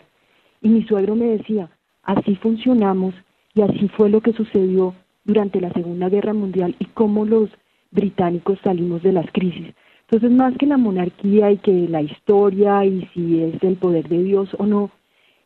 Y 0.62 0.70
mi 0.70 0.84
suegro 0.84 1.16
me 1.16 1.26
decía, 1.26 1.72
así 2.04 2.36
funcionamos 2.36 3.16
y 3.56 3.64
así 3.64 3.88
fue 3.88 4.12
lo 4.12 4.22
que 4.22 4.34
sucedió 4.34 4.94
durante 5.24 5.62
la 5.62 5.72
Segunda 5.74 6.10
Guerra 6.10 6.34
Mundial 6.34 6.76
y 6.80 6.86
cómo 6.86 7.26
los 7.26 7.50
británicos 7.92 8.60
salimos 8.64 9.04
de 9.04 9.14
las 9.14 9.32
crisis. 9.32 9.74
Entonces, 10.04 10.32
más 10.32 10.58
que 10.58 10.66
la 10.66 10.78
monarquía 10.78 11.52
y 11.52 11.58
que 11.58 11.88
la 11.88 12.02
historia 12.02 12.84
y 12.86 13.08
si 13.14 13.42
es 13.42 13.64
el 13.64 13.78
poder 13.78 14.10
de 14.10 14.24
Dios 14.24 14.50
o 14.58 14.66
no, 14.66 14.92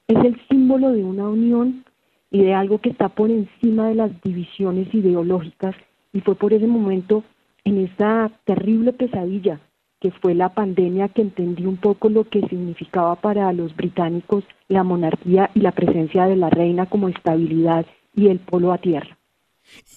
es 0.07 0.17
el 0.23 0.39
símbolo 0.49 0.91
de 0.91 1.03
una 1.03 1.29
unión 1.29 1.83
y 2.31 2.43
de 2.43 2.53
algo 2.53 2.79
que 2.79 2.89
está 2.89 3.09
por 3.09 3.29
encima 3.29 3.89
de 3.89 3.95
las 3.95 4.21
divisiones 4.21 4.93
ideológicas 4.93 5.75
y 6.13 6.21
fue 6.21 6.35
por 6.35 6.53
ese 6.53 6.67
momento, 6.67 7.23
en 7.63 7.79
esa 7.79 8.31
terrible 8.45 8.93
pesadilla 8.93 9.59
que 9.99 10.11
fue 10.11 10.35
la 10.35 10.49
pandemia, 10.49 11.09
que 11.09 11.21
entendí 11.21 11.65
un 11.65 11.77
poco 11.77 12.09
lo 12.09 12.25
que 12.25 12.41
significaba 12.47 13.15
para 13.15 13.51
los 13.53 13.75
británicos 13.75 14.43
la 14.67 14.83
monarquía 14.83 15.49
y 15.55 15.61
la 15.61 15.71
presencia 15.71 16.25
de 16.25 16.35
la 16.35 16.49
reina 16.49 16.85
como 16.85 17.09
estabilidad 17.09 17.85
y 18.13 18.27
el 18.27 18.39
polo 18.39 18.71
a 18.71 18.77
tierra. 18.77 19.14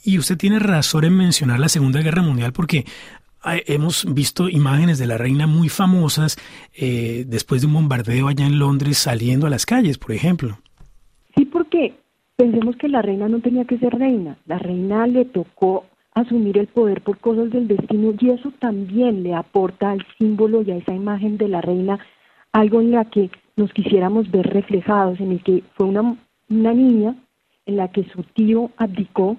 Y 0.04 0.18
usted 0.18 0.37
tiene 0.37 0.58
razón 0.58 1.04
en 1.04 1.16
mencionar 1.16 1.60
la 1.60 1.68
Segunda 1.68 2.00
Guerra 2.00 2.22
Mundial 2.22 2.52
porque 2.52 2.84
hemos 3.66 4.12
visto 4.12 4.48
imágenes 4.48 4.98
de 4.98 5.06
la 5.06 5.18
reina 5.18 5.46
muy 5.46 5.68
famosas 5.68 6.37
eh, 6.75 7.25
después 7.26 7.60
de 7.60 7.66
un 7.66 7.75
bombardeo 7.75 8.28
allá 8.28 8.46
en 8.46 8.58
Londres 8.58 8.98
saliendo 8.98 9.46
a 9.46 9.50
las 9.50 9.66
calles, 9.66 9.98
por 9.98 10.12
ejemplo. 10.12 10.58
Sí, 11.37 11.44
porque 11.44 11.94
pensemos 12.37 12.76
que 12.76 12.88
la 12.88 13.02
reina 13.02 13.28
no 13.28 13.40
tenía 13.40 13.64
que 13.64 13.78
ser 13.78 13.94
reina, 13.94 14.37
la 14.46 14.58
reina 14.58 15.06
le 15.06 15.25
tocó 15.25 15.87
asumir 16.14 16.58
el 16.58 16.66
poder 16.66 17.02
por 17.02 17.18
cosas 17.18 17.50
del 17.50 17.68
destino 17.68 18.12
y 18.18 18.30
eso 18.30 18.52
también 18.58 19.22
le 19.22 19.34
aporta 19.34 19.92
al 19.92 20.04
símbolo 20.18 20.62
y 20.62 20.72
a 20.72 20.76
esa 20.76 20.92
imagen 20.92 21.38
de 21.38 21.48
la 21.48 21.60
reina 21.60 21.98
algo 22.52 22.80
en 22.80 22.90
la 22.90 23.04
que 23.04 23.30
nos 23.56 23.72
quisiéramos 23.72 24.30
ver 24.30 24.46
reflejados, 24.46 25.20
en 25.20 25.32
el 25.32 25.42
que 25.42 25.62
fue 25.75 25.87
una, 25.87 26.16
una 26.48 26.75
niña 26.75 27.14
en 27.66 27.76
la 27.76 27.88
que 27.88 28.04
su 28.04 28.22
tío 28.22 28.70
abdicó, 28.76 29.37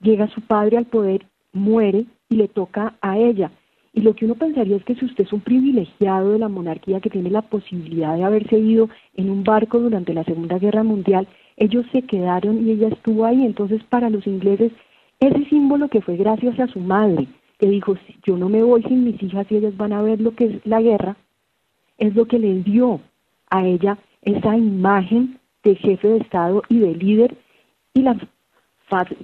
llega 0.00 0.28
su 0.28 0.40
padre 0.40 0.76
al 0.76 0.86
poder, 0.86 1.26
muere 1.52 2.06
y 2.28 2.36
le 2.36 2.48
toca 2.48 2.94
a 3.00 3.18
ella. 3.18 3.50
Y 3.92 4.02
lo 4.02 4.14
que 4.14 4.26
uno 4.26 4.34
pensaría 4.34 4.76
es 4.76 4.84
que 4.84 4.94
si 4.94 5.04
usted 5.04 5.24
es 5.24 5.32
un 5.32 5.40
privilegiado 5.40 6.32
de 6.32 6.38
la 6.38 6.48
monarquía 6.48 7.00
que 7.00 7.10
tiene 7.10 7.30
la 7.30 7.42
posibilidad 7.42 8.16
de 8.16 8.24
haberse 8.24 8.58
ido 8.58 8.88
en 9.14 9.30
un 9.30 9.42
barco 9.42 9.80
durante 9.80 10.14
la 10.14 10.24
Segunda 10.24 10.58
Guerra 10.58 10.82
Mundial, 10.82 11.26
ellos 11.56 11.84
se 11.90 12.02
quedaron 12.02 12.66
y 12.66 12.72
ella 12.72 12.88
estuvo 12.88 13.24
ahí. 13.24 13.44
Entonces, 13.44 13.82
para 13.84 14.10
los 14.10 14.26
ingleses 14.26 14.72
ese 15.20 15.44
símbolo 15.46 15.88
que 15.88 16.00
fue 16.00 16.16
gracias 16.16 16.58
a 16.60 16.68
su 16.68 16.78
madre, 16.78 17.26
que 17.58 17.68
dijo, 17.68 17.96
yo 18.24 18.36
no 18.36 18.48
me 18.48 18.62
voy 18.62 18.82
sin 18.84 19.04
mis 19.04 19.20
hijas 19.20 19.46
y 19.50 19.56
ellas 19.56 19.76
van 19.76 19.92
a 19.92 20.02
ver 20.02 20.20
lo 20.20 20.32
que 20.34 20.44
es 20.44 20.66
la 20.66 20.80
guerra, 20.80 21.16
es 21.98 22.14
lo 22.14 22.26
que 22.26 22.38
le 22.38 22.62
dio 22.62 23.00
a 23.50 23.66
ella 23.66 23.98
esa 24.22 24.56
imagen 24.56 25.40
de 25.64 25.74
jefe 25.74 26.06
de 26.06 26.18
Estado 26.18 26.62
y 26.68 26.78
de 26.78 26.94
líder 26.94 27.36
y 27.94 28.02
la, 28.02 28.16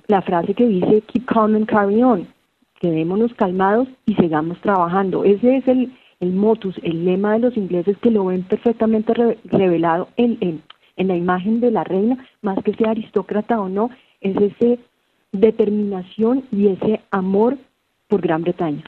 la 0.06 0.22
frase 0.22 0.54
que 0.54 0.66
dice, 0.66 1.02
keep 1.02 1.26
calm 1.26 1.54
and 1.54 1.66
carry 1.66 2.02
on, 2.02 2.28
quedémonos 2.80 3.32
calmados 3.34 3.88
y 4.06 4.14
sigamos 4.14 4.60
trabajando. 4.60 5.24
Ese 5.24 5.56
es 5.56 5.68
el, 5.68 5.92
el 6.20 6.32
motus, 6.32 6.76
el 6.82 7.04
lema 7.04 7.34
de 7.34 7.40
los 7.40 7.56
ingleses 7.56 7.96
que 7.98 8.10
lo 8.10 8.26
ven 8.26 8.42
perfectamente 8.44 9.12
revelado 9.44 10.08
en, 10.16 10.38
en, 10.40 11.08
la 11.08 11.16
imagen 11.16 11.60
de 11.60 11.70
la 11.70 11.84
reina, 11.84 12.24
más 12.42 12.62
que 12.64 12.74
sea 12.74 12.90
aristócrata 12.90 13.60
o 13.60 13.68
no, 13.68 13.90
es 14.20 14.36
ese 14.36 14.78
determinación 15.32 16.44
y 16.52 16.68
ese 16.68 17.00
amor 17.10 17.58
por 18.06 18.20
Gran 18.20 18.42
Bretaña. 18.42 18.84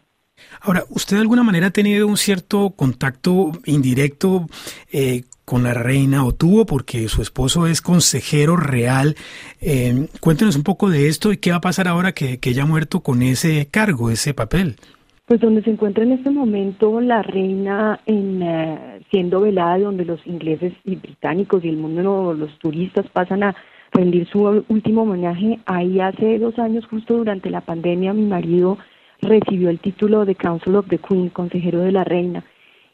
Ahora, 0.61 0.85
¿usted 0.90 1.16
de 1.16 1.23
alguna 1.23 1.42
manera 1.42 1.68
ha 1.68 1.71
tenido 1.71 2.06
un 2.06 2.16
cierto 2.16 2.71
contacto 2.71 3.52
indirecto 3.64 4.47
eh, 4.92 5.25
con 5.46 5.62
la 5.62 5.72
reina 5.72 6.26
o 6.26 6.32
tuvo 6.32 6.66
porque 6.66 7.08
su 7.08 7.22
esposo 7.22 7.66
es 7.66 7.80
consejero 7.80 8.56
real? 8.56 9.14
Eh, 9.62 10.08
cuéntenos 10.20 10.56
un 10.56 10.64
poco 10.64 10.90
de 10.90 11.08
esto 11.08 11.32
y 11.32 11.38
qué 11.38 11.52
va 11.52 11.58
a 11.58 11.60
pasar 11.62 11.88
ahora 11.88 12.12
que, 12.12 12.38
ella 12.42 12.64
ha 12.64 12.66
muerto 12.66 13.00
con 13.00 13.22
ese 13.22 13.68
cargo, 13.70 14.10
ese 14.10 14.34
papel. 14.34 14.76
Pues 15.24 15.40
donde 15.40 15.62
se 15.62 15.70
encuentra 15.70 16.04
en 16.04 16.12
este 16.12 16.30
momento 16.30 17.00
la 17.00 17.22
reina 17.22 18.00
en, 18.06 18.42
eh, 18.42 19.00
siendo 19.10 19.40
velada, 19.40 19.78
donde 19.78 20.04
los 20.04 20.24
ingleses 20.26 20.72
y 20.84 20.96
británicos 20.96 21.64
y 21.64 21.68
el 21.68 21.76
mundo, 21.76 22.34
los 22.34 22.58
turistas 22.58 23.06
pasan 23.12 23.42
a 23.42 23.56
rendir 23.92 24.28
su 24.28 24.64
último 24.68 25.02
homenaje. 25.02 25.60
Ahí 25.66 26.00
hace 26.00 26.38
dos 26.38 26.58
años, 26.58 26.84
justo 26.86 27.16
durante 27.16 27.50
la 27.50 27.60
pandemia, 27.60 28.12
mi 28.12 28.26
marido 28.26 28.78
recibió 29.22 29.70
el 29.70 29.80
título 29.80 30.24
de 30.24 30.34
Council 30.34 30.76
of 30.76 30.88
the 30.88 30.98
Queen, 30.98 31.30
consejero 31.30 31.80
de 31.80 31.92
la 31.92 32.04
reina. 32.04 32.44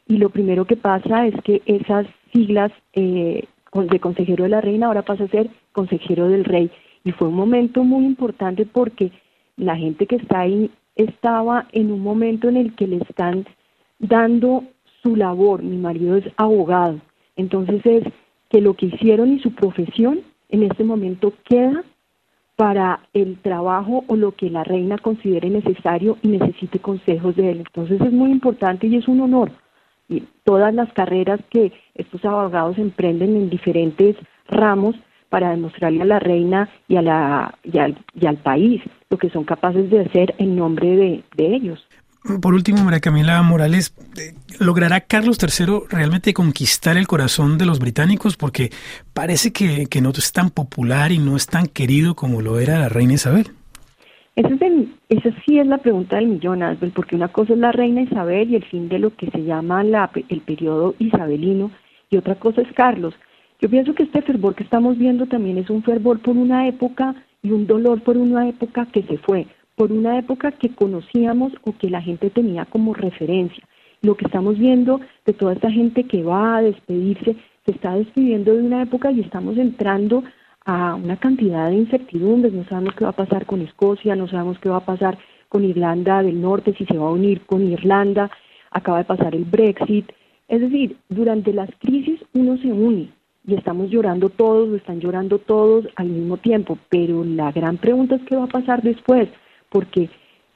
Y 0.07 0.17
lo 0.17 0.29
primero 0.29 0.65
que 0.65 0.75
pasa 0.75 1.27
es 1.27 1.35
que 1.43 1.61
esas 1.65 2.05
siglas 2.33 2.71
eh, 2.93 3.45
de 3.73 3.99
consejero 3.99 4.43
de 4.43 4.49
la 4.49 4.61
reina, 4.61 4.87
ahora 4.87 5.03
pasa 5.03 5.23
a 5.23 5.29
ser 5.29 5.49
consejero 5.71 6.27
del 6.27 6.45
rey. 6.45 6.69
Y 7.03 7.11
fue 7.11 7.27
un 7.27 7.35
momento 7.35 7.83
muy 7.83 8.05
importante 8.05 8.65
porque 8.65 9.11
la 9.57 9.75
gente 9.75 10.05
que 10.05 10.17
está 10.17 10.41
ahí 10.41 10.71
estaba 10.95 11.67
en 11.71 11.91
un 11.91 12.01
momento 12.01 12.49
en 12.49 12.57
el 12.57 12.75
que 12.75 12.87
le 12.87 12.97
están 12.97 13.45
dando 13.99 14.63
su 15.01 15.15
labor. 15.15 15.63
Mi 15.63 15.77
marido 15.77 16.15
es 16.15 16.25
abogado. 16.37 16.99
Entonces 17.35 17.85
es 17.85 18.03
que 18.49 18.61
lo 18.61 18.75
que 18.75 18.87
hicieron 18.87 19.33
y 19.33 19.39
su 19.39 19.53
profesión 19.53 20.21
en 20.49 20.63
este 20.63 20.83
momento 20.83 21.33
queda 21.43 21.83
para 22.55 22.99
el 23.13 23.37
trabajo 23.39 24.03
o 24.07 24.15
lo 24.15 24.33
que 24.33 24.49
la 24.49 24.63
reina 24.63 24.97
considere 24.99 25.49
necesario 25.49 26.17
y 26.21 26.27
necesite 26.27 26.79
consejos 26.79 27.35
de 27.35 27.51
él. 27.51 27.57
Entonces 27.59 27.99
es 27.99 28.11
muy 28.11 28.31
importante 28.31 28.87
y 28.87 28.95
es 28.95 29.07
un 29.07 29.21
honor. 29.21 29.51
Y 30.09 30.23
todas 30.43 30.73
las 30.73 30.91
carreras 30.93 31.39
que 31.49 31.71
estos 31.95 32.23
abogados 32.25 32.77
emprenden 32.77 33.35
en 33.35 33.49
diferentes 33.49 34.15
ramos 34.47 34.95
para 35.29 35.49
demostrarle 35.49 36.03
a 36.03 36.05
la 36.05 36.19
reina 36.19 36.69
y, 36.87 36.97
a 36.97 37.01
la, 37.01 37.57
y, 37.63 37.79
al, 37.79 38.37
país 38.37 38.81
lo 39.09 39.17
que 39.17 39.29
son 39.29 39.43
capaces 39.45 39.89
de 39.89 40.01
hacer 40.01 40.35
en 40.37 40.55
nombre 40.55 40.95
de, 40.95 41.23
de 41.35 41.55
ellos. 41.55 41.87
Por 42.41 42.53
último, 42.53 42.83
María 42.83 43.01
Camila 43.01 43.41
Morales, 43.41 43.93
eh, 44.17 44.33
¿logrará 44.59 45.01
Carlos 45.01 45.37
III 45.41 45.87
realmente 45.89 46.33
conquistar 46.33 46.95
el 46.95 47.05
corazón 47.05 47.57
de 47.57 47.65
los 47.65 47.79
británicos? 47.79 48.37
Porque 48.37 48.71
parece 49.13 49.51
que, 49.51 49.87
no 50.01 50.11
es 50.11 50.31
tan 50.31 50.49
popular 50.49 51.11
y 51.11 51.19
no 51.19 51.35
es 51.35 51.47
tan 51.47 51.67
querido 51.67 52.15
como 52.15 52.41
lo 52.41 52.59
era 52.59 52.79
la 52.79 52.87
reina 52.87 53.13
Isabel. 53.13 53.51
Esa, 54.35 54.49
esa 55.09 55.29
sí 55.45 55.59
es 55.59 55.67
la 55.67 55.77
pregunta 55.77 56.15
del 56.15 56.27
millón, 56.27 56.63
Asbel, 56.63 56.91
porque 56.91 57.15
una 57.15 57.27
cosa 57.27 57.53
es 57.53 57.59
la 57.59 57.71
reina 57.71 58.01
Isabel 58.01 58.49
y 58.49 58.55
el 58.55 58.65
fin 58.65 58.89
de 58.89 58.99
lo 58.99 59.15
que 59.15 59.29
se 59.29 59.43
llama 59.43 59.83
la, 59.83 60.09
el 60.29 60.41
periodo 60.41 60.95
isabelino, 60.97 61.71
y 62.09 62.17
otra 62.17 62.35
cosa 62.35 62.61
es 62.61 62.71
Carlos. 62.73 63.13
Yo 63.61 63.69
pienso 63.69 63.93
que 63.93 64.03
este 64.03 64.21
fervor 64.21 64.55
que 64.55 64.63
estamos 64.63 64.97
viendo 64.97 65.27
también 65.27 65.57
es 65.57 65.69
un 65.69 65.83
fervor 65.83 66.19
por 66.19 66.35
una 66.35 66.67
época 66.67 67.15
y 67.41 67.51
un 67.51 67.67
dolor 67.67 68.01
por 68.01 68.17
una 68.17 68.49
época 68.49 68.87
que 68.87 69.03
se 69.03 69.17
fue 69.19 69.47
por 69.75 69.91
una 69.91 70.19
época 70.19 70.51
que 70.51 70.69
conocíamos 70.69 71.53
o 71.63 71.75
que 71.77 71.89
la 71.89 72.01
gente 72.01 72.29
tenía 72.29 72.65
como 72.65 72.93
referencia. 72.93 73.63
Lo 74.01 74.15
que 74.15 74.25
estamos 74.25 74.57
viendo 74.57 74.99
de 75.25 75.33
toda 75.33 75.53
esta 75.53 75.71
gente 75.71 76.03
que 76.03 76.23
va 76.23 76.57
a 76.57 76.61
despedirse, 76.61 77.35
se 77.65 77.71
está 77.71 77.95
despidiendo 77.95 78.53
de 78.53 78.61
una 78.61 78.83
época 78.83 79.11
y 79.11 79.21
estamos 79.21 79.57
entrando 79.57 80.23
a 80.65 80.95
una 80.95 81.17
cantidad 81.17 81.69
de 81.69 81.75
incertidumbres. 81.75 82.53
No 82.53 82.65
sabemos 82.65 82.95
qué 82.95 83.03
va 83.03 83.11
a 83.11 83.15
pasar 83.15 83.45
con 83.45 83.61
Escocia, 83.61 84.15
no 84.15 84.27
sabemos 84.27 84.59
qué 84.59 84.69
va 84.69 84.77
a 84.77 84.85
pasar 84.85 85.17
con 85.49 85.63
Irlanda 85.63 86.23
del 86.23 86.41
Norte, 86.41 86.73
si 86.77 86.85
se 86.85 86.97
va 86.97 87.07
a 87.07 87.11
unir 87.11 87.45
con 87.45 87.61
Irlanda, 87.61 88.31
acaba 88.71 88.97
de 88.99 89.05
pasar 89.05 89.35
el 89.35 89.45
Brexit. 89.45 90.11
Es 90.47 90.61
decir, 90.61 90.97
durante 91.09 91.53
las 91.53 91.69
crisis 91.79 92.19
uno 92.33 92.57
se 92.57 92.71
une 92.71 93.09
y 93.45 93.55
estamos 93.55 93.89
llorando 93.89 94.29
todos, 94.29 94.69
o 94.69 94.75
están 94.75 94.99
llorando 94.99 95.37
todos 95.37 95.87
al 95.95 96.07
mismo 96.07 96.37
tiempo, 96.37 96.77
pero 96.89 97.23
la 97.23 97.51
gran 97.51 97.77
pregunta 97.77 98.15
es 98.15 98.23
qué 98.23 98.35
va 98.35 98.45
a 98.45 98.47
pasar 98.47 98.81
después 98.81 99.29
porque 99.69 100.09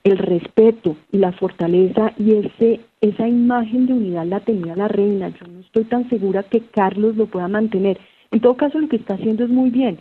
el 0.03 0.17
respeto 0.17 0.95
y 1.11 1.17
la 1.17 1.33
fortaleza 1.33 2.13
y 2.17 2.33
ese, 2.33 2.79
esa 3.01 3.27
imagen 3.27 3.87
de 3.87 3.93
unidad 3.93 4.25
la 4.25 4.39
tenía 4.39 4.75
la 4.75 4.87
reina. 4.87 5.29
Yo 5.29 5.47
no 5.47 5.59
estoy 5.59 5.83
tan 5.83 6.07
segura 6.09 6.43
que 6.43 6.61
Carlos 6.61 7.17
lo 7.17 7.25
pueda 7.25 7.47
mantener. 7.47 7.99
En 8.31 8.39
todo 8.39 8.55
caso, 8.55 8.79
lo 8.79 8.89
que 8.89 8.97
está 8.97 9.15
haciendo 9.15 9.43
es 9.43 9.49
muy 9.49 9.69
bien. 9.69 9.99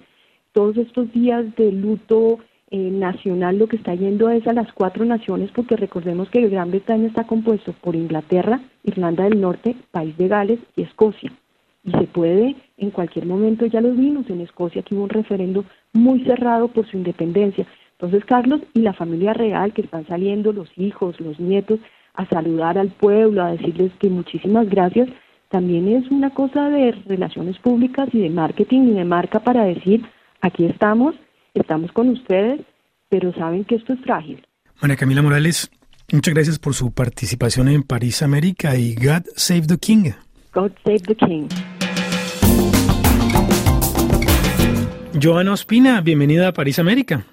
Todos 0.53 0.77
estos 0.77 1.13
días 1.13 1.45
de 1.57 1.73
luto 1.73 2.39
eh, 2.71 2.91
nacional 2.91 3.59
lo 3.59 3.69
que 3.69 3.77
está 3.77 3.95
yendo 3.95 4.29
es 4.29 4.45
a 4.49 4.53
las 4.53 4.73
cuatro 4.73 5.05
naciones, 5.05 5.51
porque 5.53 5.77
recordemos 5.77 6.29
que 6.31 6.49
Gran 6.49 6.71
Bretaña 6.71 7.07
está 7.07 7.25
compuesto 7.25 7.73
por 7.81 7.95
Inglaterra, 7.95 8.61
Irlanda 8.83 9.25
del 9.25 9.41
Norte, 9.41 9.77
País 9.93 10.17
de 10.17 10.27
Gales 10.27 10.59
y 10.75 10.83
Escocia. 10.83 11.33
Y 11.85 11.93
se 11.93 12.09
puede, 12.09 12.57
en 12.77 12.91
cualquier 12.91 13.27
momento, 13.27 13.67
ya 13.67 13.81
lo 13.81 13.93
vimos 13.93 14.29
en 14.31 14.41
Escocia, 14.41 14.83
que 14.83 14.97
hubo 14.97 15.05
un 15.05 15.11
referendo 15.11 15.65
muy 15.93 16.25
cerrado 16.25 16.67
por 16.67 16.87
su 16.89 16.97
independencia. 16.97 17.67
Entonces 17.93 18.25
Carlos 18.25 18.61
y 18.75 18.81
la 18.81 18.93
familia 18.93 19.33
real 19.33 19.73
que 19.73 19.83
están 19.83 20.05
saliendo, 20.07 20.53
los 20.53 20.69
hijos, 20.77 21.21
los 21.21 21.39
nietos, 21.39 21.79
a 22.15 22.27
saludar 22.27 22.79
al 22.79 22.89
pueblo, 22.89 23.43
a 23.43 23.53
decirles 23.53 23.93
que 24.01 24.11
muchísimas 24.11 24.69
gracias, 24.69 25.09
también 25.57 25.89
es 25.89 26.11
una 26.11 26.29
cosa 26.35 26.69
de 26.69 26.93
relaciones 27.07 27.59
públicas 27.61 28.11
y 28.13 28.19
de 28.19 28.29
marketing 28.29 28.89
y 28.89 28.93
de 28.93 29.07
marca 29.07 29.41
para 29.41 29.65
decir, 29.65 30.05
aquí 30.43 30.67
estamos, 30.67 31.15
estamos 31.55 31.91
con 31.93 32.11
ustedes, 32.11 32.61
pero 33.09 33.33
saben 33.33 33.65
que 33.65 33.77
esto 33.77 33.95
es 33.95 34.01
frágil. 34.01 34.47
María 34.83 34.97
Camila 34.99 35.23
Morales, 35.23 35.71
muchas 36.13 36.35
gracias 36.35 36.59
por 36.59 36.75
su 36.75 36.93
participación 36.93 37.69
en 37.69 37.85
París 37.85 38.21
América 38.21 38.77
y 38.77 38.97
God 38.97 39.25
Save 39.35 39.63
the 39.63 39.79
King. 39.79 40.11
God 40.53 40.73
Save 40.85 41.01
the 41.01 41.15
King. 41.15 41.49
Joana 45.19 45.55
Ospina, 45.55 46.03
bienvenida 46.03 46.49
a 46.49 46.53
París 46.53 46.79
América. 46.79 47.25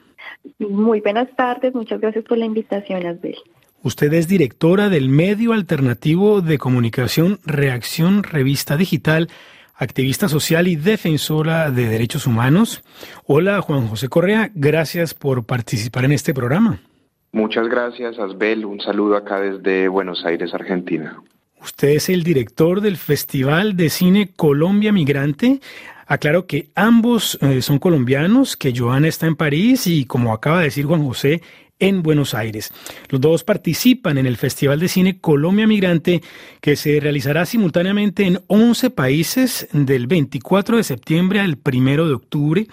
Muy 0.60 1.02
buenas 1.02 1.28
tardes, 1.36 1.76
muchas 1.76 2.00
gracias 2.00 2.24
por 2.24 2.38
la 2.38 2.46
invitación, 2.46 3.06
Asbel. 3.06 3.36
Usted 3.84 4.14
es 4.14 4.30
directora 4.30 4.88
del 4.88 5.10
medio 5.10 5.52
alternativo 5.52 6.40
de 6.40 6.58
comunicación 6.58 7.40
Reacción 7.46 8.24
Revista 8.24 8.78
Digital, 8.78 9.28
activista 9.76 10.30
social 10.30 10.70
y 10.70 10.78
defensora 10.78 11.70
de 11.70 11.90
derechos 11.90 12.26
humanos. 12.26 12.82
Hola, 13.26 13.60
Juan 13.60 13.88
José 13.88 14.08
Correa, 14.08 14.52
gracias 14.56 15.14
por 15.14 15.46
participar 15.46 16.06
en 16.06 16.14
este 16.14 16.34
programa. 16.34 16.80
Muchas 17.34 17.68
gracias, 17.68 18.18
Asbel. 18.20 18.64
Un 18.64 18.80
saludo 18.80 19.18
acá 19.18 19.42
desde 19.42 19.90
Buenos 19.90 20.24
Aires, 20.24 20.54
Argentina. 20.54 21.22
Usted 21.62 21.90
es 21.90 22.08
el 22.08 22.24
director 22.24 22.80
del 22.80 22.96
Festival 22.96 23.76
de 23.76 23.90
Cine 23.90 24.30
Colombia 24.34 24.94
Migrante. 24.94 25.60
Aclaro 26.08 26.48
que 26.48 26.70
ambos 26.76 27.38
eh, 27.42 27.62
son 27.62 27.80
colombianos, 27.80 28.56
que 28.56 28.74
Joana 28.74 29.10
está 29.10 29.28
en 29.28 29.36
París 29.36 29.88
y, 29.88 30.06
como 30.06 30.34
acaba 30.34 30.60
de 30.60 30.66
decir 30.66 30.86
Juan 30.86 31.04
José, 31.04 31.42
en 31.84 32.02
Buenos 32.02 32.34
Aires. 32.34 32.72
Los 33.10 33.20
dos 33.20 33.44
participan 33.44 34.18
en 34.18 34.26
el 34.26 34.38
Festival 34.38 34.80
de 34.80 34.88
Cine 34.88 35.20
Colombia 35.20 35.68
Migrante, 35.68 36.22
que 36.62 36.78
se 36.78 37.00
realizará 37.02 37.46
simultáneamente 37.46 38.26
en 38.26 38.40
11 38.48 38.90
países 38.90 39.68
del 39.74 40.08
24 40.08 40.78
de 40.78 40.84
septiembre 40.84 41.42
al 41.42 41.58
1 41.62 42.08
de 42.08 42.14
octubre. 42.14 42.68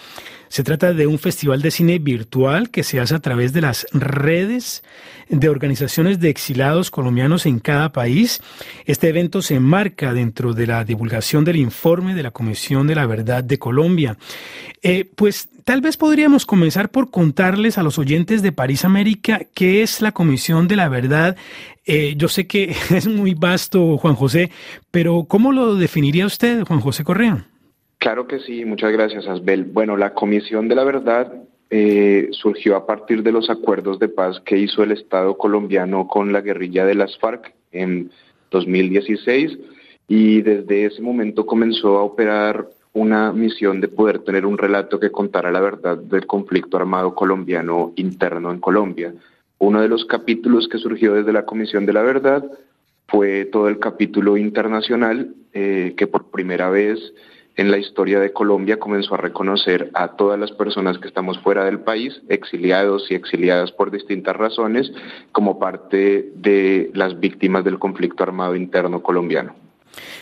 Se 0.49 0.63
trata 0.63 0.93
de 0.93 1.07
un 1.09 1.19
festival 1.19 1.61
de 1.61 1.71
cine 1.71 1.99
virtual 1.99 2.71
que 2.71 2.85
se 2.85 3.01
hace 3.01 3.15
a 3.15 3.21
través 3.21 3.53
de 3.53 3.61
las 3.61 3.87
redes 3.93 4.83
de 5.29 5.49
organizaciones 5.49 6.19
de 6.21 6.29
exilados 6.29 6.91
colombianos 6.91 7.47
en 7.47 7.59
cada 7.59 7.93
país. 7.93 8.41
Este 8.85 9.09
evento 9.09 9.43
se 9.43 9.57
enmarca 9.57 10.13
dentro 10.13 10.53
de 10.53 10.67
la 10.67 10.85
divulgación 10.85 11.45
del 11.45 11.57
informe 11.57 12.15
de 12.15 12.23
la 12.25 12.31
Comisión 12.33 12.87
de 12.87 12.97
la 12.97 13.07
Verdad 13.07 13.43
de 13.43 13.59
Colombia. 13.59 14.17
Eh, 14.83 15.09
pues 15.15 15.49
tal 15.65 15.81
vez 15.81 15.97
podríamos 15.97 16.47
comenzar 16.47 16.91
por 16.91 17.11
contarles 17.11 17.79
a 17.79 17.83
los 17.83 17.99
oyentes 17.99 18.43
de 18.43 18.53
París 18.53 18.85
América 18.85 19.41
qué 19.55 19.83
es 19.83 20.03
la 20.03 20.13
Comisión 20.13 20.69
de 20.69 20.77
la 20.77 20.89
Verdad. 20.89 21.37
Eh, 21.87 22.15
yo 22.17 22.29
sé 22.29 22.47
que 22.47 22.75
es 22.91 23.07
muy 23.07 23.35
vasto, 23.35 23.97
Juan 23.99 24.15
José, 24.15 24.51
pero 24.91 25.25
¿cómo 25.29 25.53
lo 25.53 25.75
definiría 25.75 26.27
usted, 26.27 26.65
Juan 26.65 26.81
José 26.81 27.05
Correa? 27.05 27.47
Claro 27.99 28.27
que 28.27 28.41
sí, 28.41 28.65
muchas 28.65 28.93
gracias, 28.93 29.27
Asbel. 29.27 29.65
Bueno, 29.65 29.97
la 29.97 30.15
Comisión 30.15 30.69
de 30.69 30.75
la 30.75 30.85
Verdad 30.85 31.33
eh, 31.69 32.29
surgió 32.33 32.77
a 32.77 32.87
partir 32.87 33.23
de 33.23 33.31
los 33.31 33.51
acuerdos 33.51 33.99
de 33.99 34.09
paz 34.09 34.41
que 34.45 34.59
hizo 34.59 34.83
el 34.83 34.93
Estado 34.93 35.37
colombiano 35.37 36.09
con 36.09 36.33
la 36.33 36.41
guerrilla 36.41 36.85
de 36.85 36.95
las 36.95 37.19
FARC 37.19 37.55
en 37.73 38.11
2016 38.51 39.59
y 40.09 40.43
desde 40.43 40.87
ese 40.87 41.01
momento 41.01 41.47
comenzó 41.47 41.99
a 41.99 42.03
operar 42.03 42.67
una 42.93 43.33
misión 43.33 43.81
de 43.81 43.89
poder 43.89 44.21
tener 44.21 44.45
un 44.47 44.59
relato 44.59 44.99
que 44.99 45.11
contara 45.11 45.53
la 45.53 45.61
verdad 45.61 45.97
del 45.97 46.27
conflicto 46.27 46.77
armado 46.77 47.15
colombiano 47.15 47.93
interno 47.97 48.51
en 48.51 48.61
Colombia. 48.61 49.15
Uno 49.59 49.81
de 49.81 49.89
los 49.89 50.05
capítulos 50.05 50.69
que 50.69 50.79
surgió 50.79 51.15
desde 51.15 51.33
la 51.33 51.45
Comisión 51.45 51.87
de 51.87 51.93
la 51.93 52.03
Verdad 52.03 52.45
fue 53.07 53.45
todo 53.45 53.69
el 53.69 53.79
capítulo 53.79 54.37
internacional 54.37 55.35
eh, 55.53 55.95
que 55.97 56.07
por 56.07 56.31
primera 56.31 56.71
vez 56.71 56.99
en 57.57 57.71
la 57.71 57.79
historia 57.79 58.21
de 58.21 58.33
Colombia 58.33 58.79
comenzó 58.79 59.15
a 59.15 59.19
reconocer 59.19 59.91
a 59.95 60.17
todas 60.17 60.39
las 60.41 60.51
personas 60.53 60.99
que 60.99 61.09
estamos 61.09 61.39
fuera 61.41 61.65
del 61.65 61.81
país, 61.81 62.23
exiliados 62.29 63.11
y 63.11 63.15
exiliadas 63.15 63.71
por 63.73 63.91
distintas 63.91 64.35
razones, 64.35 64.91
como 65.33 65.59
parte 65.59 66.31
de 66.37 66.91
las 66.95 67.21
víctimas 67.21 67.65
del 67.65 67.79
conflicto 67.79 68.23
armado 68.23 68.57
interno 68.57 69.03
colombiano. 69.03 69.55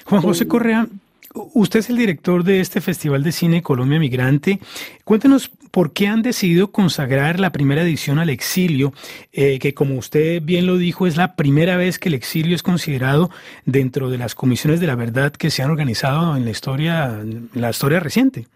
Juan 0.06 0.22
José 0.22 0.48
Correa, 0.48 0.88
Usted 1.34 1.80
es 1.80 1.90
el 1.90 1.96
director 1.96 2.42
de 2.42 2.60
este 2.60 2.80
Festival 2.80 3.22
de 3.22 3.32
Cine 3.32 3.62
Colombia 3.62 3.98
Migrante. 3.98 4.60
Cuéntenos 5.04 5.50
por 5.70 5.92
qué 5.92 6.06
han 6.06 6.22
decidido 6.22 6.72
consagrar 6.72 7.38
la 7.38 7.52
primera 7.52 7.82
edición 7.82 8.18
al 8.18 8.30
exilio, 8.30 8.92
eh, 9.32 9.58
que 9.58 9.74
como 9.74 9.96
usted 9.96 10.42
bien 10.42 10.66
lo 10.66 10.78
dijo, 10.78 11.06
es 11.06 11.16
la 11.16 11.36
primera 11.36 11.76
vez 11.76 11.98
que 11.98 12.08
el 12.08 12.14
exilio 12.14 12.54
es 12.54 12.62
considerado 12.62 13.30
dentro 13.66 14.10
de 14.10 14.18
las 14.18 14.34
comisiones 14.34 14.80
de 14.80 14.86
la 14.86 14.94
verdad 14.94 15.32
que 15.32 15.50
se 15.50 15.62
han 15.62 15.70
organizado 15.70 16.36
en 16.36 16.44
la 16.44 16.50
historia, 16.50 17.20
en 17.20 17.50
la 17.54 17.70
historia 17.70 18.00
reciente. 18.00 18.46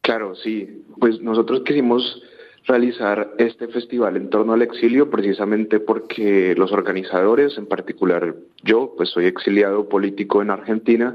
Claro, 0.00 0.34
sí. 0.34 0.84
Pues 0.98 1.20
nosotros 1.20 1.62
quisimos 1.64 2.22
realizar 2.66 3.34
este 3.38 3.68
festival 3.68 4.16
en 4.16 4.30
torno 4.30 4.52
al 4.52 4.62
exilio 4.62 5.10
precisamente 5.10 5.80
porque 5.80 6.54
los 6.56 6.70
organizadores, 6.72 7.56
en 7.58 7.66
particular 7.66 8.34
yo, 8.62 8.94
pues 8.96 9.10
soy 9.10 9.26
exiliado 9.26 9.88
político 9.88 10.42
en 10.42 10.50
Argentina, 10.50 11.14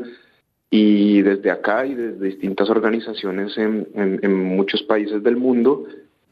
Y 0.76 1.22
desde 1.22 1.52
acá 1.52 1.86
y 1.86 1.94
desde 1.94 2.26
distintas 2.26 2.68
organizaciones 2.68 3.56
en, 3.60 4.34
muchos 4.34 4.82
países 4.82 5.22
del 5.22 5.38
mundo, 5.38 5.86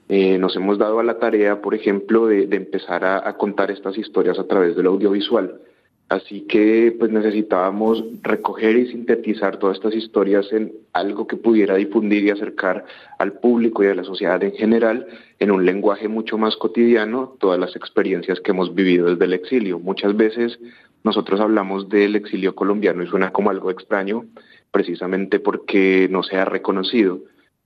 eh, 0.09 0.39
nos 0.39 0.55
hemos 0.55 0.79
dado 0.79 0.99
a 0.99 1.03
la 1.03 1.19
tarea, 1.19 1.61
por 1.61 1.75
ejemplo, 1.75 2.25
de, 2.25 2.47
empezar 2.49 3.05
a, 3.05 3.31
contar 3.37 3.69
estas 3.69 3.99
historias 3.99 4.39
a 4.39 4.47
través 4.47 4.75
del 4.75 4.87
audiovisual. 4.87 5.61
Así 6.09 6.41
que 6.47 6.95
pues 6.97 7.11
necesitábamos 7.11 8.03
recoger 8.23 8.77
y 8.77 8.87
sintetizar 8.87 9.57
todas 9.59 9.77
estas 9.77 9.93
historias 9.93 10.51
en 10.51 10.73
algo 10.91 11.27
que 11.27 11.37
pudiera 11.37 11.75
difundir 11.75 12.23
y 12.23 12.31
acercar 12.31 12.83
al 13.19 13.33
público 13.33 13.83
y 13.83 13.87
a 13.89 13.95
la 13.95 14.03
sociedad 14.03 14.43
en 14.43 14.53
general 14.53 15.05
en 15.37 15.51
un 15.51 15.65
lenguaje 15.67 16.07
mucho 16.07 16.39
más 16.39 16.55
cotidiano 16.55 17.35
todas 17.39 17.59
las 17.59 17.75
experiencias 17.75 18.39
que 18.39 18.51
hemos 18.51 18.73
vivido 18.73 19.05
desde 19.05 19.25
el 19.25 19.33
exilio. 19.33 19.77
Muchas 19.77 20.17
veces 20.17 20.57
nosotros 21.03 21.39
hablamos 21.39 21.89
del 21.89 22.15
exilio 22.15 22.55
colombiano 22.55 23.03
y 23.03 23.07
suena 23.07 23.31
como 23.31 23.49
algo 23.49 23.71
extraño 23.71 24.25
precisamente 24.71 25.39
porque 25.39 26.07
no 26.09 26.23
se 26.23 26.37
ha 26.37 26.45
reconocido. 26.45 27.19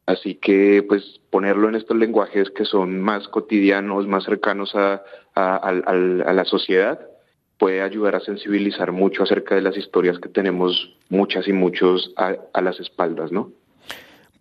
Así 0.06 0.36
que 0.36 0.84
pues 0.88 1.20
ponerlo 1.30 1.68
en 1.68 1.76
estos 1.76 1.98
lenguajes 1.98 2.50
que 2.52 2.66
son 2.66 3.02
más 3.02 3.28
cotidianos, 3.28 4.08
más 4.08 4.24
cercanos 4.24 4.76
a, 4.76 5.04
a 5.34 6.34
la 6.34 6.46
sociedad, 6.46 7.00
puede 7.58 7.82
ayudar 7.82 8.16
a 8.16 8.20
sensibilizar 8.20 8.92
mucho 8.92 9.24
acerca 9.24 9.56
de 9.56 9.62
las 9.62 9.78
historias 9.78 10.20
que 10.20 10.30
tenemos 10.30 10.96
muchas 11.10 11.48
y 11.48 11.54
muchos 11.54 12.14
a, 12.18 12.62
las 12.62 12.80
espaldas, 12.80 13.32
¿no? 13.32 13.52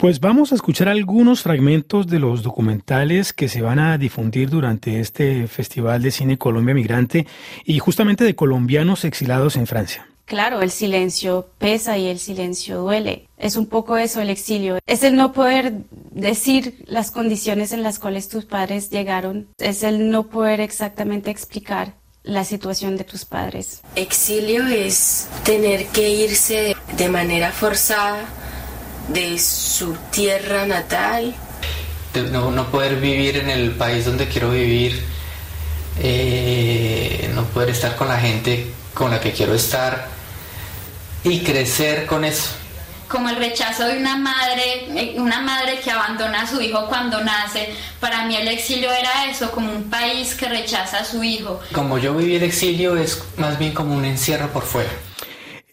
Pues 0.05 0.21
vamos 0.21 0.53
a 0.53 0.55
escuchar 0.55 0.91
algunos 0.91 1.41
fragmentos 1.41 2.07
de 2.07 2.19
los 2.19 2.43
documentales 2.43 3.33
que 3.33 3.49
se 3.49 3.63
van 3.63 3.79
a 3.79 3.97
difundir 3.97 4.51
durante 4.51 5.01
este 5.01 5.47
Festival 5.47 6.03
de 6.03 6.11
Cine 6.11 6.37
Colombia 6.37 6.75
Migrante 6.75 7.27
y 7.65 7.79
justamente 7.79 8.23
de 8.23 8.35
colombianos 8.35 9.07
exilados 9.07 9.57
en 9.57 9.67
Francia. 9.67 10.07
Claro, 10.27 10.61
el 10.61 10.71
silencio 10.71 11.49
pesa 11.57 11.97
y 11.97 12.09
el 12.09 12.19
silencio 12.19 12.83
duele. 12.83 13.31
Es 13.39 13.57
un 13.57 13.65
poco 13.65 13.97
eso 13.97 14.21
el 14.21 14.29
exilio. 14.29 14.79
Es 14.87 15.05
el 15.05 15.17
no 15.17 15.33
poder 15.33 15.73
decir 16.11 16.85
las 16.85 17.11
condiciones 17.11 17.73
en 17.73 17.83
las 17.83 17.99
cuales 17.99 18.29
tus 18.29 18.45
padres 18.45 18.91
llegaron. 18.91 19.49
Es 19.57 19.83
el 19.83 20.11
no 20.11 20.25
poder 20.25 20.61
exactamente 20.61 21.31
explicar 21.31 21.95
la 22.23 22.45
situación 22.45 22.99
de 22.99 23.05
tus 23.05 23.25
padres. 23.25 23.81
Exilio 23.97 24.67
es 24.67 25.31
tener 25.45 25.87
que 25.87 26.11
irse 26.11 26.77
de 26.99 27.09
manera 27.09 27.53
forzada 27.53 28.27
de 29.09 29.39
su 29.39 29.97
tierra 30.11 30.67
natal. 30.67 31.35
no, 32.33 32.71
poder 32.71 32.97
vivir 32.97 33.37
en 33.37 33.51
el 33.51 33.73
país 33.73 34.05
donde 34.05 34.29
quiero 34.29 34.51
vivir, 34.51 35.05
eh, 36.01 37.31
no 37.35 37.45
poder 37.47 37.71
estar 37.71 37.97
con 37.97 38.09
la 38.09 38.19
gente 38.19 38.73
con 38.95 39.11
la 39.11 39.21
que 39.21 39.33
quiero 39.33 39.55
estar 39.55 40.09
y 41.25 41.41
crecer 41.41 42.07
con 42.07 42.25
eso 42.25 42.51
como 43.15 43.29
el 43.29 43.37
rechazo 43.37 43.87
de 43.87 43.99
una 43.99 44.17
madre, 44.17 44.89
eh, 44.97 45.15
una 45.19 45.41
madre 45.41 45.79
que 45.79 45.91
abandona 45.91 46.43
a 46.43 46.47
su 46.49 46.61
hijo 46.61 46.87
cuando 46.89 47.23
nace. 47.23 47.73
Para 48.01 48.25
mí 48.25 48.35
el 48.35 48.49
exilio 48.49 48.91
era 48.93 49.27
eso, 49.31 49.53
como 49.53 49.71
un 49.71 49.89
país 49.89 50.35
que 50.35 50.49
rechaza 50.49 50.99
a 50.99 51.05
su 51.05 51.23
hijo. 51.23 51.61
Como 51.73 51.99
yo 51.99 52.13
viví 52.15 52.35
el 52.35 52.43
exilio 52.43 52.97
es 52.97 53.23
más 53.37 53.57
bien 53.57 53.73
como 53.73 53.95
un 53.95 54.05
encierro 54.05 54.51
por 54.53 54.65
fuera. 54.65 54.91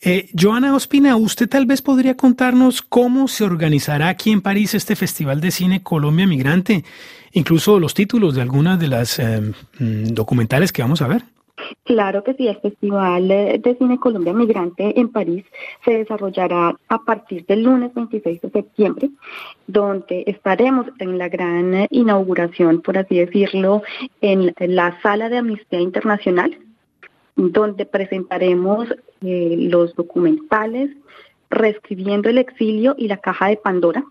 Eh, 0.03 0.29
Joana 0.33 0.73
Ospina, 0.73 1.15
usted 1.15 1.47
tal 1.47 1.67
vez 1.67 1.83
podría 1.83 2.17
contarnos 2.17 2.81
cómo 2.81 3.27
se 3.27 3.43
organizará 3.43 4.09
aquí 4.09 4.31
en 4.31 4.41
París 4.41 4.73
este 4.73 4.95
Festival 4.95 5.41
de 5.41 5.51
Cine 5.51 5.83
Colombia 5.83 6.25
Migrante, 6.25 6.83
incluso 7.33 7.79
los 7.79 7.93
títulos 7.93 8.33
de 8.33 8.41
algunas 8.41 8.79
de 8.79 8.87
las 8.87 9.19
eh, 9.19 9.41
mm, 9.79 10.05
documentales 10.13 10.73
que 10.73 10.81
vamos 10.81 11.03
a 11.03 11.07
ver. 11.07 11.21
Claro 11.83 12.23
que 12.23 12.33
sí, 12.33 12.47
el 12.47 12.59
Festival 12.59 13.27
de 13.27 13.75
Cine 13.77 13.99
Colombia 13.99 14.33
Migrante 14.33 14.99
en 14.99 15.09
París 15.09 15.45
se 15.85 15.99
desarrollará 15.99 16.75
a 16.87 16.97
partir 17.03 17.45
del 17.45 17.61
lunes 17.61 17.93
26 17.93 18.41
de 18.41 18.49
septiembre, 18.49 19.11
donde 19.67 20.23
estaremos 20.25 20.87
en 20.97 21.19
la 21.19 21.29
gran 21.29 21.85
inauguración, 21.91 22.81
por 22.81 22.97
así 22.97 23.19
decirlo, 23.19 23.83
en 24.21 24.55
la 24.57 24.99
sala 25.03 25.29
de 25.29 25.37
Amnistía 25.37 25.79
Internacional, 25.79 26.57
donde 27.49 27.85
presentaremos 27.85 28.87
eh, 29.21 29.55
los 29.57 29.95
documentales 29.95 30.91
Reescribiendo 31.51 32.29
el 32.29 32.37
exilio 32.37 32.95
y 32.97 33.09
la 33.09 33.17
caja 33.17 33.49
de 33.49 33.57
Pandora, 33.57 34.05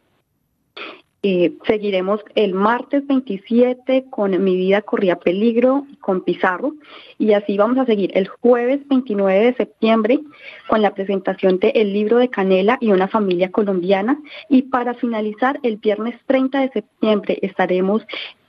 eh, 1.23 1.55
seguiremos 1.67 2.21
el 2.35 2.53
martes 2.53 3.07
27 3.07 4.07
con 4.11 4.43
Mi 4.45 4.57
vida 4.57 4.83
corría 4.83 5.17
peligro 5.17 5.87
con 6.01 6.23
Pizarro 6.23 6.75
y 7.19 7.33
así 7.33 7.57
vamos 7.57 7.79
a 7.79 7.87
seguir 7.87 8.11
el 8.15 8.29
jueves 8.29 8.87
29 8.89 9.45
de 9.45 9.55
septiembre 9.55 10.21
con 10.69 10.83
la 10.83 10.95
presentación 10.95 11.59
de 11.59 11.71
El 11.71 11.95
libro 11.95 12.19
de 12.19 12.29
Canela 12.29 12.77
y 12.81 12.93
una 12.93 13.09
familia 13.09 13.51
colombiana 13.51 14.19
y 14.51 14.63
para 14.63 14.93
finalizar 14.93 15.61
el 15.63 15.77
viernes 15.77 16.19
30 16.27 16.61
de 16.61 16.71
septiembre 16.71 17.39
estaremos 17.41 18.03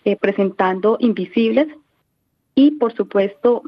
eh, 0.03 0.17
presentando 0.17 0.97
Invisibles 0.99 1.67
y 2.55 2.71
por 2.71 2.93
supuesto 2.93 3.63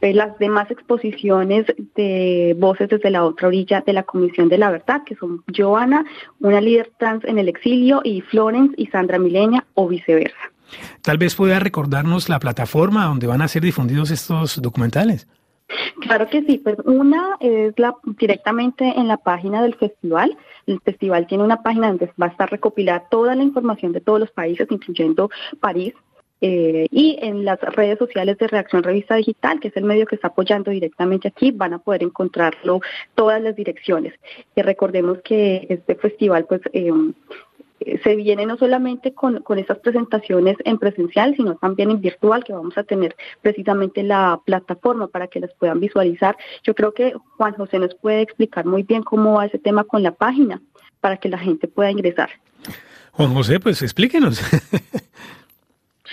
las 0.00 0.38
demás 0.38 0.70
exposiciones 0.70 1.66
de 1.94 2.54
voces 2.58 2.88
desde 2.88 3.10
la 3.10 3.24
otra 3.24 3.48
orilla 3.48 3.82
de 3.84 3.92
la 3.92 4.04
Comisión 4.04 4.48
de 4.48 4.58
la 4.58 4.70
Verdad, 4.70 5.02
que 5.04 5.16
son 5.16 5.42
Joana, 5.54 6.04
una 6.40 6.60
líder 6.60 6.92
trans 6.98 7.24
en 7.24 7.38
el 7.38 7.48
exilio, 7.48 8.00
y 8.04 8.20
Florence 8.20 8.74
y 8.76 8.86
Sandra 8.86 9.18
Milenia, 9.18 9.64
o 9.74 9.88
viceversa. 9.88 10.36
Tal 11.02 11.18
vez 11.18 11.34
pueda 11.34 11.58
recordarnos 11.58 12.28
la 12.28 12.38
plataforma 12.38 13.06
donde 13.06 13.26
van 13.26 13.42
a 13.42 13.48
ser 13.48 13.62
difundidos 13.62 14.10
estos 14.10 14.60
documentales. 14.60 15.26
Claro 16.00 16.28
que 16.28 16.42
sí, 16.42 16.58
pues 16.58 16.76
una 16.84 17.36
es 17.40 17.78
la 17.78 17.94
directamente 18.18 18.84
en 18.96 19.08
la 19.08 19.18
página 19.18 19.62
del 19.62 19.74
festival. 19.74 20.36
El 20.66 20.80
festival 20.80 21.26
tiene 21.26 21.44
una 21.44 21.62
página 21.62 21.88
donde 21.88 22.10
va 22.20 22.26
a 22.26 22.30
estar 22.30 22.50
recopilada 22.50 23.04
toda 23.10 23.34
la 23.34 23.42
información 23.42 23.92
de 23.92 24.00
todos 24.00 24.20
los 24.20 24.30
países, 24.30 24.66
incluyendo 24.70 25.30
París, 25.60 25.94
eh, 26.40 26.86
y 26.90 27.18
en 27.20 27.44
las 27.44 27.60
redes 27.60 27.98
sociales 27.98 28.38
de 28.38 28.46
Reacción 28.46 28.82
Revista 28.82 29.16
Digital, 29.16 29.58
que 29.60 29.68
es 29.68 29.76
el 29.76 29.84
medio 29.84 30.06
que 30.06 30.14
está 30.14 30.28
apoyando 30.28 30.70
directamente 30.70 31.28
aquí, 31.28 31.50
van 31.50 31.74
a 31.74 31.78
poder 31.78 32.02
encontrarlo 32.02 32.80
todas 33.14 33.42
las 33.42 33.56
direcciones. 33.56 34.14
Y 34.54 34.62
recordemos 34.62 35.18
que 35.24 35.66
este 35.68 35.94
festival, 35.96 36.46
pues, 36.46 36.60
eh, 36.72 36.92
se 38.02 38.16
viene 38.16 38.44
no 38.46 38.56
solamente 38.56 39.14
con, 39.14 39.42
con 39.42 39.58
estas 39.58 39.78
presentaciones 39.78 40.56
en 40.64 40.78
presencial, 40.78 41.34
sino 41.36 41.56
también 41.56 41.90
en 41.90 42.00
virtual, 42.00 42.44
que 42.44 42.52
vamos 42.52 42.76
a 42.76 42.82
tener 42.82 43.16
precisamente 43.40 44.02
la 44.02 44.40
plataforma 44.44 45.06
para 45.08 45.28
que 45.28 45.40
las 45.40 45.52
puedan 45.54 45.80
visualizar. 45.80 46.36
Yo 46.64 46.74
creo 46.74 46.92
que 46.92 47.14
Juan 47.36 47.54
José 47.54 47.78
nos 47.78 47.94
puede 47.94 48.22
explicar 48.22 48.64
muy 48.64 48.82
bien 48.82 49.02
cómo 49.02 49.34
va 49.34 49.46
ese 49.46 49.58
tema 49.58 49.84
con 49.84 50.02
la 50.02 50.12
página, 50.12 50.60
para 51.00 51.16
que 51.16 51.28
la 51.28 51.38
gente 51.38 51.68
pueda 51.68 51.90
ingresar. 51.90 52.30
Juan 53.12 53.34
José, 53.34 53.60
pues 53.60 53.82
explíquenos. 53.82 54.40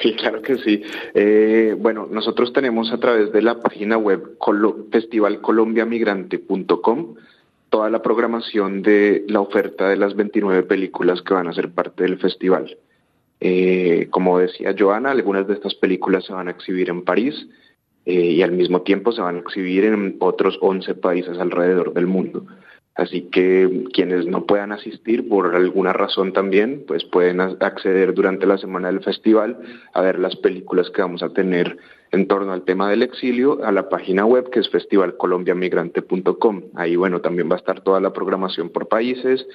Sí, 0.02 0.14
claro 0.16 0.42
que 0.42 0.58
sí. 0.58 0.82
Eh, 1.14 1.76
bueno, 1.78 2.08
nosotros 2.10 2.52
tenemos 2.52 2.92
a 2.92 3.00
través 3.00 3.32
de 3.32 3.42
la 3.42 3.60
página 3.60 3.98
web 3.98 4.38
festivalcolombiamigrante.com 4.92 7.16
toda 7.70 7.90
la 7.90 8.02
programación 8.02 8.82
de 8.82 9.24
la 9.28 9.42
oferta 9.42 9.90
de 9.90 9.98
las 9.98 10.16
29 10.16 10.64
películas 10.64 11.22
que 11.22 11.34
van 11.34 11.48
a 11.48 11.54
ser 11.54 11.72
parte 11.72 12.04
del 12.04 12.18
festival. 12.18 12.78
Eh, 13.40 14.08
como 14.12 14.40
decía 14.40 14.76
Joana, 14.78 15.12
algunas 15.12 15.48
de 15.48 15.56
estas 15.56 15.76
películas 15.76 16.26
se 16.26 16.34
van 16.34 16.48
a 16.48 16.52
exhibir 16.52 16.90
en 16.90 17.04
París 17.04 17.48
eh, 18.06 18.14
y 18.14 18.42
al 18.42 18.54
mismo 18.54 18.84
tiempo 18.84 19.12
se 19.12 19.22
van 19.22 19.36
a 19.36 19.40
exhibir 19.40 19.84
en 19.86 20.16
otros 20.20 20.58
11 20.62 20.96
países 20.96 21.38
alrededor 21.38 21.94
del 21.94 22.08
mundo. 22.08 22.46
Así 22.96 23.24
que 23.30 23.84
quienes 23.92 24.26
no 24.26 24.46
puedan 24.46 24.72
asistir 24.72 25.28
por 25.28 25.54
alguna 25.54 25.92
razón 25.92 26.32
también, 26.32 26.86
pues 26.88 27.04
pueden 27.04 27.42
acceder 27.42 28.14
durante 28.14 28.46
la 28.46 28.58
semana 28.58 28.88
del 28.88 29.04
festival 29.04 29.58
a 29.94 30.02
ver 30.02 30.18
las 30.18 30.38
películas 30.38 30.90
que 30.92 31.02
vamos 31.02 31.22
a 31.22 31.30
tener 31.30 31.78
en 32.12 32.28
torno 32.28 32.54
al 32.54 32.64
tema 32.64 32.90
del 32.90 33.04
exilio 33.04 33.64
a 33.66 33.74
la 33.74 33.90
página 33.90 34.26
web 34.26 34.50
que 34.50 34.62
es 34.62 34.70
festivalcolombiamigrante.com. 34.70 36.62
Ahí, 36.76 36.96
bueno, 36.96 37.20
también 37.20 37.50
va 37.50 37.56
a 37.56 37.60
estar 37.60 37.82
toda 37.82 38.00
la 38.00 38.14
programación 38.14 38.70
por 38.70 38.88
países 38.88 39.46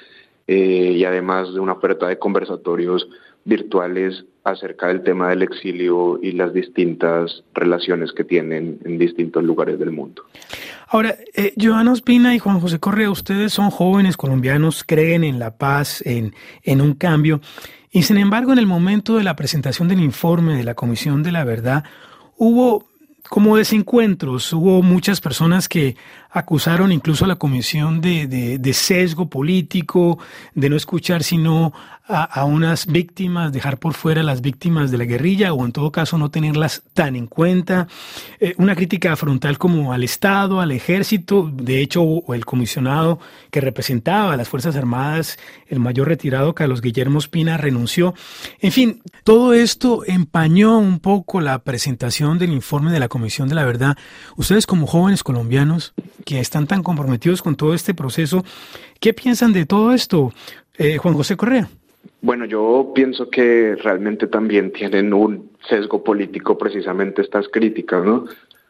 eh, 0.53 0.95
y 0.97 1.05
además 1.05 1.55
de 1.55 1.61
una 1.61 1.75
oferta 1.75 2.09
de 2.09 2.19
conversatorios 2.19 3.07
virtuales 3.45 4.25
acerca 4.43 4.89
del 4.89 5.05
tema 5.05 5.29
del 5.29 5.43
exilio 5.43 6.19
y 6.21 6.33
las 6.33 6.53
distintas 6.53 7.45
relaciones 7.55 8.11
que 8.11 8.25
tienen 8.25 8.81
en 8.85 8.99
distintos 8.99 9.45
lugares 9.45 9.79
del 9.79 9.93
mundo. 9.93 10.25
Ahora, 10.89 11.15
eh, 11.37 11.53
Joana 11.57 11.93
Ospina 11.93 12.35
y 12.35 12.41
Juan 12.41 12.59
José 12.59 12.81
Correa, 12.81 13.13
ustedes 13.13 13.53
son 13.53 13.71
jóvenes 13.71 14.17
colombianos, 14.17 14.83
creen 14.83 15.23
en 15.23 15.39
la 15.39 15.57
paz, 15.57 16.03
en, 16.05 16.35
en 16.65 16.81
un 16.81 16.95
cambio, 16.95 17.41
y 17.93 18.03
sin 18.03 18.17
embargo 18.17 18.53
en 18.53 18.59
el 18.59 18.67
momento 18.67 19.17
de 19.19 19.23
la 19.23 19.37
presentación 19.37 19.87
del 19.87 20.01
informe 20.01 20.57
de 20.57 20.65
la 20.65 20.75
Comisión 20.75 21.23
de 21.23 21.31
la 21.31 21.45
Verdad, 21.45 21.85
hubo 22.37 22.91
como 23.29 23.57
desencuentros, 23.57 24.53
hubo 24.53 24.83
muchas 24.83 25.21
personas 25.21 25.69
que 25.69 25.95
acusaron 26.31 26.93
incluso 26.93 27.25
a 27.25 27.29
la 27.29 27.37
comisión 27.37 28.01
de, 28.01 28.27
de, 28.27 28.73
sesgo 28.73 29.29
político, 29.29 30.19
de 30.55 30.71
no 30.71 30.77
escuchar 30.77 31.23
sino 31.23 31.73
a, 32.13 32.45
unas 32.45 32.87
víctimas, 32.87 33.53
dejar 33.53 33.79
por 33.79 33.95
fuera 33.95 34.21
a 34.21 34.25
las 34.25 34.41
víctimas 34.41 34.91
de 34.91 34.99
la 34.99 35.05
guerrilla 35.05 35.53
o 35.53 35.65
en 35.65 35.73
todo 35.73 35.93
caso 35.93 36.19
no 36.19 36.31
tenerlas 36.31 36.83
tan 36.93 37.15
en 37.15 37.27
cuenta. 37.27 37.87
Eh, 38.41 38.55
una 38.59 38.75
crítica 38.75 39.15
frontal 39.17 39.59
como 39.59 39.93
al 39.93 40.03
Estado, 40.03 40.61
al 40.61 40.73
ejército, 40.73 41.49
de 41.53 41.81
hecho 41.81 42.03
el 42.35 42.45
comisionado 42.45 43.21
que 43.51 43.61
representaba 43.61 44.33
a 44.33 44.37
las 44.37 44.49
Fuerzas 44.49 44.75
Armadas, 44.77 45.39
el 45.69 45.79
mayor 45.79 46.09
retirado 46.09 46.55
Carlos 46.55 46.81
Guillermo 46.81 47.21
Espina, 47.21 47.57
renunció. 47.57 48.15
En 48.61 48.73
fin, 48.73 49.03
todo 49.23 49.53
esto 49.55 50.03
empañó 50.05 50.79
un 50.79 50.99
poco 50.99 51.41
la 51.41 51.61
presentación 51.61 52.39
del 52.39 52.53
informe 52.53 52.91
de 52.91 53.01
la 53.01 53.09
Comisión 53.09 53.49
de 53.49 53.55
la 53.55 53.65
Verdad. 53.65 53.97
Ustedes 54.37 54.67
como 54.67 54.87
jóvenes 54.87 55.23
colombianos 55.23 55.95
que 56.25 56.41
están 56.41 56.67
tan 56.67 56.83
comprometidos 56.83 57.43
con 57.43 57.57
todo 57.57 57.75
este 57.75 57.95
proceso, 57.95 58.45
¿qué 59.01 59.13
piensan 59.13 59.53
de 59.53 59.67
todo 59.67 59.93
esto? 59.93 60.33
Eh, 60.79 60.97
Juan 60.99 61.15
José 61.15 61.37
Correa. 61.37 61.69
Bueno, 62.23 62.45
yo 62.45 62.93
pienso 62.95 63.31
que 63.31 63.77
realmente 63.77 64.27
también 64.27 64.73
tienen 64.73 65.13
un 65.13 65.51
sesgo 65.69 66.05
político 66.05 66.59
precisamente 66.59 67.23
estas 67.23 67.49
críticas, 67.49 68.05
¿no? 68.05 68.27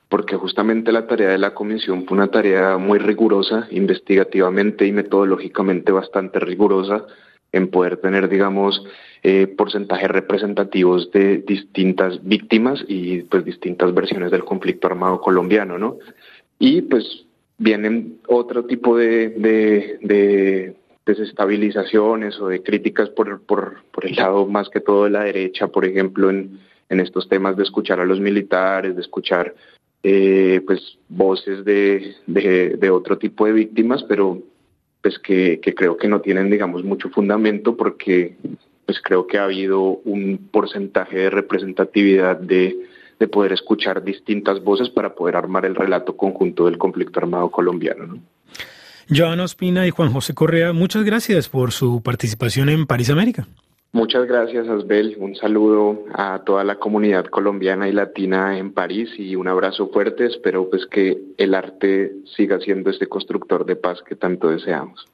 Porque 0.08 0.36
justamente 0.36 0.92
la 0.92 1.06
tarea 1.06 1.30
de 1.30 1.38
la 1.38 1.54
comisión 1.54 2.04
fue 2.06 2.16
una 2.16 2.28
tarea 2.28 2.78
muy 2.78 2.98
rigurosa, 2.98 3.66
investigativamente 3.70 4.86
y 4.86 4.92
metodológicamente 4.92 5.92
bastante 5.92 6.40
rigurosa, 6.40 7.06
en 7.52 7.68
poder 7.70 7.96
tener, 7.96 8.28
digamos, 8.28 8.84
eh, 9.22 9.46
porcentajes 9.46 10.08
representativos 10.08 11.10
de 11.10 11.38
distintas 11.38 12.22
víctimas 12.24 12.84
y 12.86 13.22
pues 13.22 13.44
distintas 13.44 13.92
versiones 13.92 14.30
del 14.30 14.44
conflicto 14.44 14.86
armado 14.86 15.20
colombiano, 15.20 15.78
¿no? 15.78 15.98
Y 16.58 16.82
pues 16.82 17.26
vienen 17.60 18.18
otro 18.26 18.64
tipo 18.64 18.96
de, 18.96 19.28
de 19.28 20.74
desestabilizaciones 21.06 22.40
o 22.40 22.48
de 22.48 22.62
críticas 22.62 23.10
por, 23.10 23.40
el 24.02 24.16
lado 24.16 24.46
más 24.46 24.68
que 24.70 24.80
todo 24.80 25.04
de 25.04 25.10
la 25.10 25.24
derecha, 25.24 25.68
por 25.68 25.84
ejemplo, 25.84 26.30
en, 26.30 26.58
estos 26.88 27.28
temas 27.28 27.56
de 27.56 27.62
escuchar 27.62 28.00
a 28.00 28.04
los 28.04 28.18
militares, 28.18 28.96
de 28.96 29.02
escuchar 29.02 29.54
eh, 30.02 30.60
pues 30.66 30.98
voces 31.08 31.64
de, 31.64 32.16
de, 32.26 32.90
otro 32.90 33.16
tipo 33.18 33.46
de 33.46 33.52
víctimas, 33.52 34.02
pero 34.04 34.42
pues 35.00 35.18
que, 35.18 35.60
que 35.60 35.74
creo 35.74 35.96
que 35.96 36.08
no 36.08 36.20
tienen, 36.20 36.50
digamos, 36.50 36.82
mucho 36.82 37.08
fundamento 37.10 37.76
porque 37.76 38.34
pues 38.86 39.00
creo 39.02 39.26
que 39.26 39.38
ha 39.38 39.44
habido 39.44 40.00
un 40.04 40.48
porcentaje 40.50 41.16
de 41.16 41.30
representatividad 41.30 42.38
de, 42.38 42.76
de 43.20 43.28
poder 43.28 43.52
escuchar 43.52 44.02
distintas 44.02 44.64
voces 44.64 44.88
para 44.88 45.14
poder 45.14 45.36
armar 45.36 45.66
el 45.66 45.76
relato 45.76 46.16
conjunto 46.16 46.64
del 46.64 46.78
conflicto 46.78 47.20
armado 47.20 47.50
colombiano. 47.50 48.06
¿no? 48.06 48.18
Joana 49.08 49.44
Ospina 49.44 49.86
y 49.86 49.90
Juan 49.90 50.12
José 50.12 50.34
Correa, 50.34 50.72
muchas 50.72 51.04
gracias 51.04 51.48
por 51.48 51.70
su 51.72 52.02
participación 52.02 52.70
en 52.70 52.86
París 52.86 53.10
América. 53.10 53.46
Muchas 53.92 54.24
gracias, 54.26 54.68
Asbel. 54.68 55.16
Un 55.18 55.34
saludo 55.34 56.04
a 56.14 56.42
toda 56.44 56.62
la 56.62 56.76
comunidad 56.76 57.26
colombiana 57.26 57.88
y 57.88 57.92
latina 57.92 58.56
en 58.56 58.72
París 58.72 59.10
y 59.18 59.34
un 59.34 59.48
abrazo 59.48 59.88
fuerte. 59.88 60.26
Espero 60.26 60.70
pues 60.70 60.86
que 60.86 61.18
el 61.36 61.54
arte 61.54 62.12
siga 62.36 62.60
siendo 62.60 62.90
este 62.90 63.08
constructor 63.08 63.66
de 63.66 63.74
paz 63.74 64.00
que 64.08 64.14
tanto 64.14 64.48
deseamos. 64.48 65.06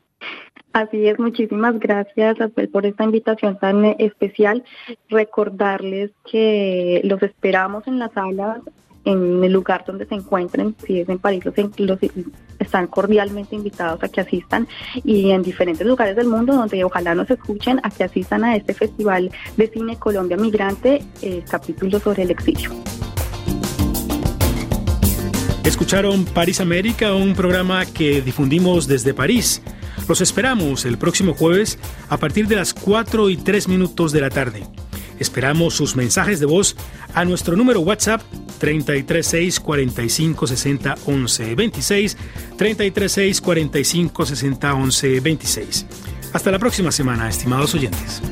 Así 0.76 1.06
es, 1.06 1.18
muchísimas 1.18 1.80
gracias 1.80 2.38
Asbel 2.38 2.68
por 2.68 2.84
esta 2.84 3.02
invitación 3.02 3.58
tan 3.58 3.82
especial. 3.98 4.62
Recordarles 5.08 6.10
que 6.30 7.00
los 7.02 7.22
esperamos 7.22 7.86
en 7.86 7.98
las 7.98 8.12
salas 8.12 8.58
en 9.06 9.42
el 9.42 9.52
lugar 9.54 9.84
donde 9.86 10.04
se 10.04 10.16
encuentren, 10.16 10.76
si 10.86 11.00
es 11.00 11.08
en 11.08 11.18
París, 11.18 11.42
los, 11.78 11.98
están 12.58 12.88
cordialmente 12.88 13.56
invitados 13.56 14.04
a 14.04 14.08
que 14.08 14.20
asistan 14.20 14.68
y 15.02 15.30
en 15.30 15.42
diferentes 15.42 15.86
lugares 15.86 16.14
del 16.14 16.28
mundo 16.28 16.52
donde 16.52 16.84
ojalá 16.84 17.14
nos 17.14 17.30
escuchen 17.30 17.80
a 17.82 17.88
que 17.88 18.04
asistan 18.04 18.44
a 18.44 18.54
este 18.54 18.74
Festival 18.74 19.30
de 19.56 19.68
Cine 19.68 19.96
Colombia 19.96 20.36
Migrante, 20.36 21.00
eh, 21.22 21.42
capítulo 21.50 21.98
sobre 22.00 22.24
el 22.24 22.32
exilio. 22.32 22.70
Escucharon 25.64 26.26
París 26.26 26.60
América, 26.60 27.14
un 27.14 27.34
programa 27.34 27.86
que 27.86 28.20
difundimos 28.20 28.86
desde 28.86 29.14
París. 29.14 29.62
Los 30.08 30.20
esperamos 30.20 30.84
el 30.84 30.98
próximo 30.98 31.34
jueves 31.34 31.78
a 32.08 32.16
partir 32.16 32.46
de 32.46 32.56
las 32.56 32.72
4 32.74 33.28
y 33.30 33.36
3 33.36 33.68
minutos 33.68 34.12
de 34.12 34.20
la 34.20 34.30
tarde. 34.30 34.66
Esperamos 35.18 35.74
sus 35.74 35.96
mensajes 35.96 36.40
de 36.40 36.46
voz 36.46 36.76
a 37.14 37.24
nuestro 37.24 37.56
número 37.56 37.80
WhatsApp 37.80 38.22
336 38.58 39.60
45 39.60 40.46
60 40.46 40.94
11 41.06 41.54
26 41.54 42.16
336 42.56 43.40
45 43.40 44.26
60 44.26 44.74
11 44.74 45.20
26. 45.20 45.86
Hasta 46.32 46.50
la 46.50 46.58
próxima 46.58 46.92
semana, 46.92 47.28
estimados 47.28 47.74
oyentes. 47.74 48.22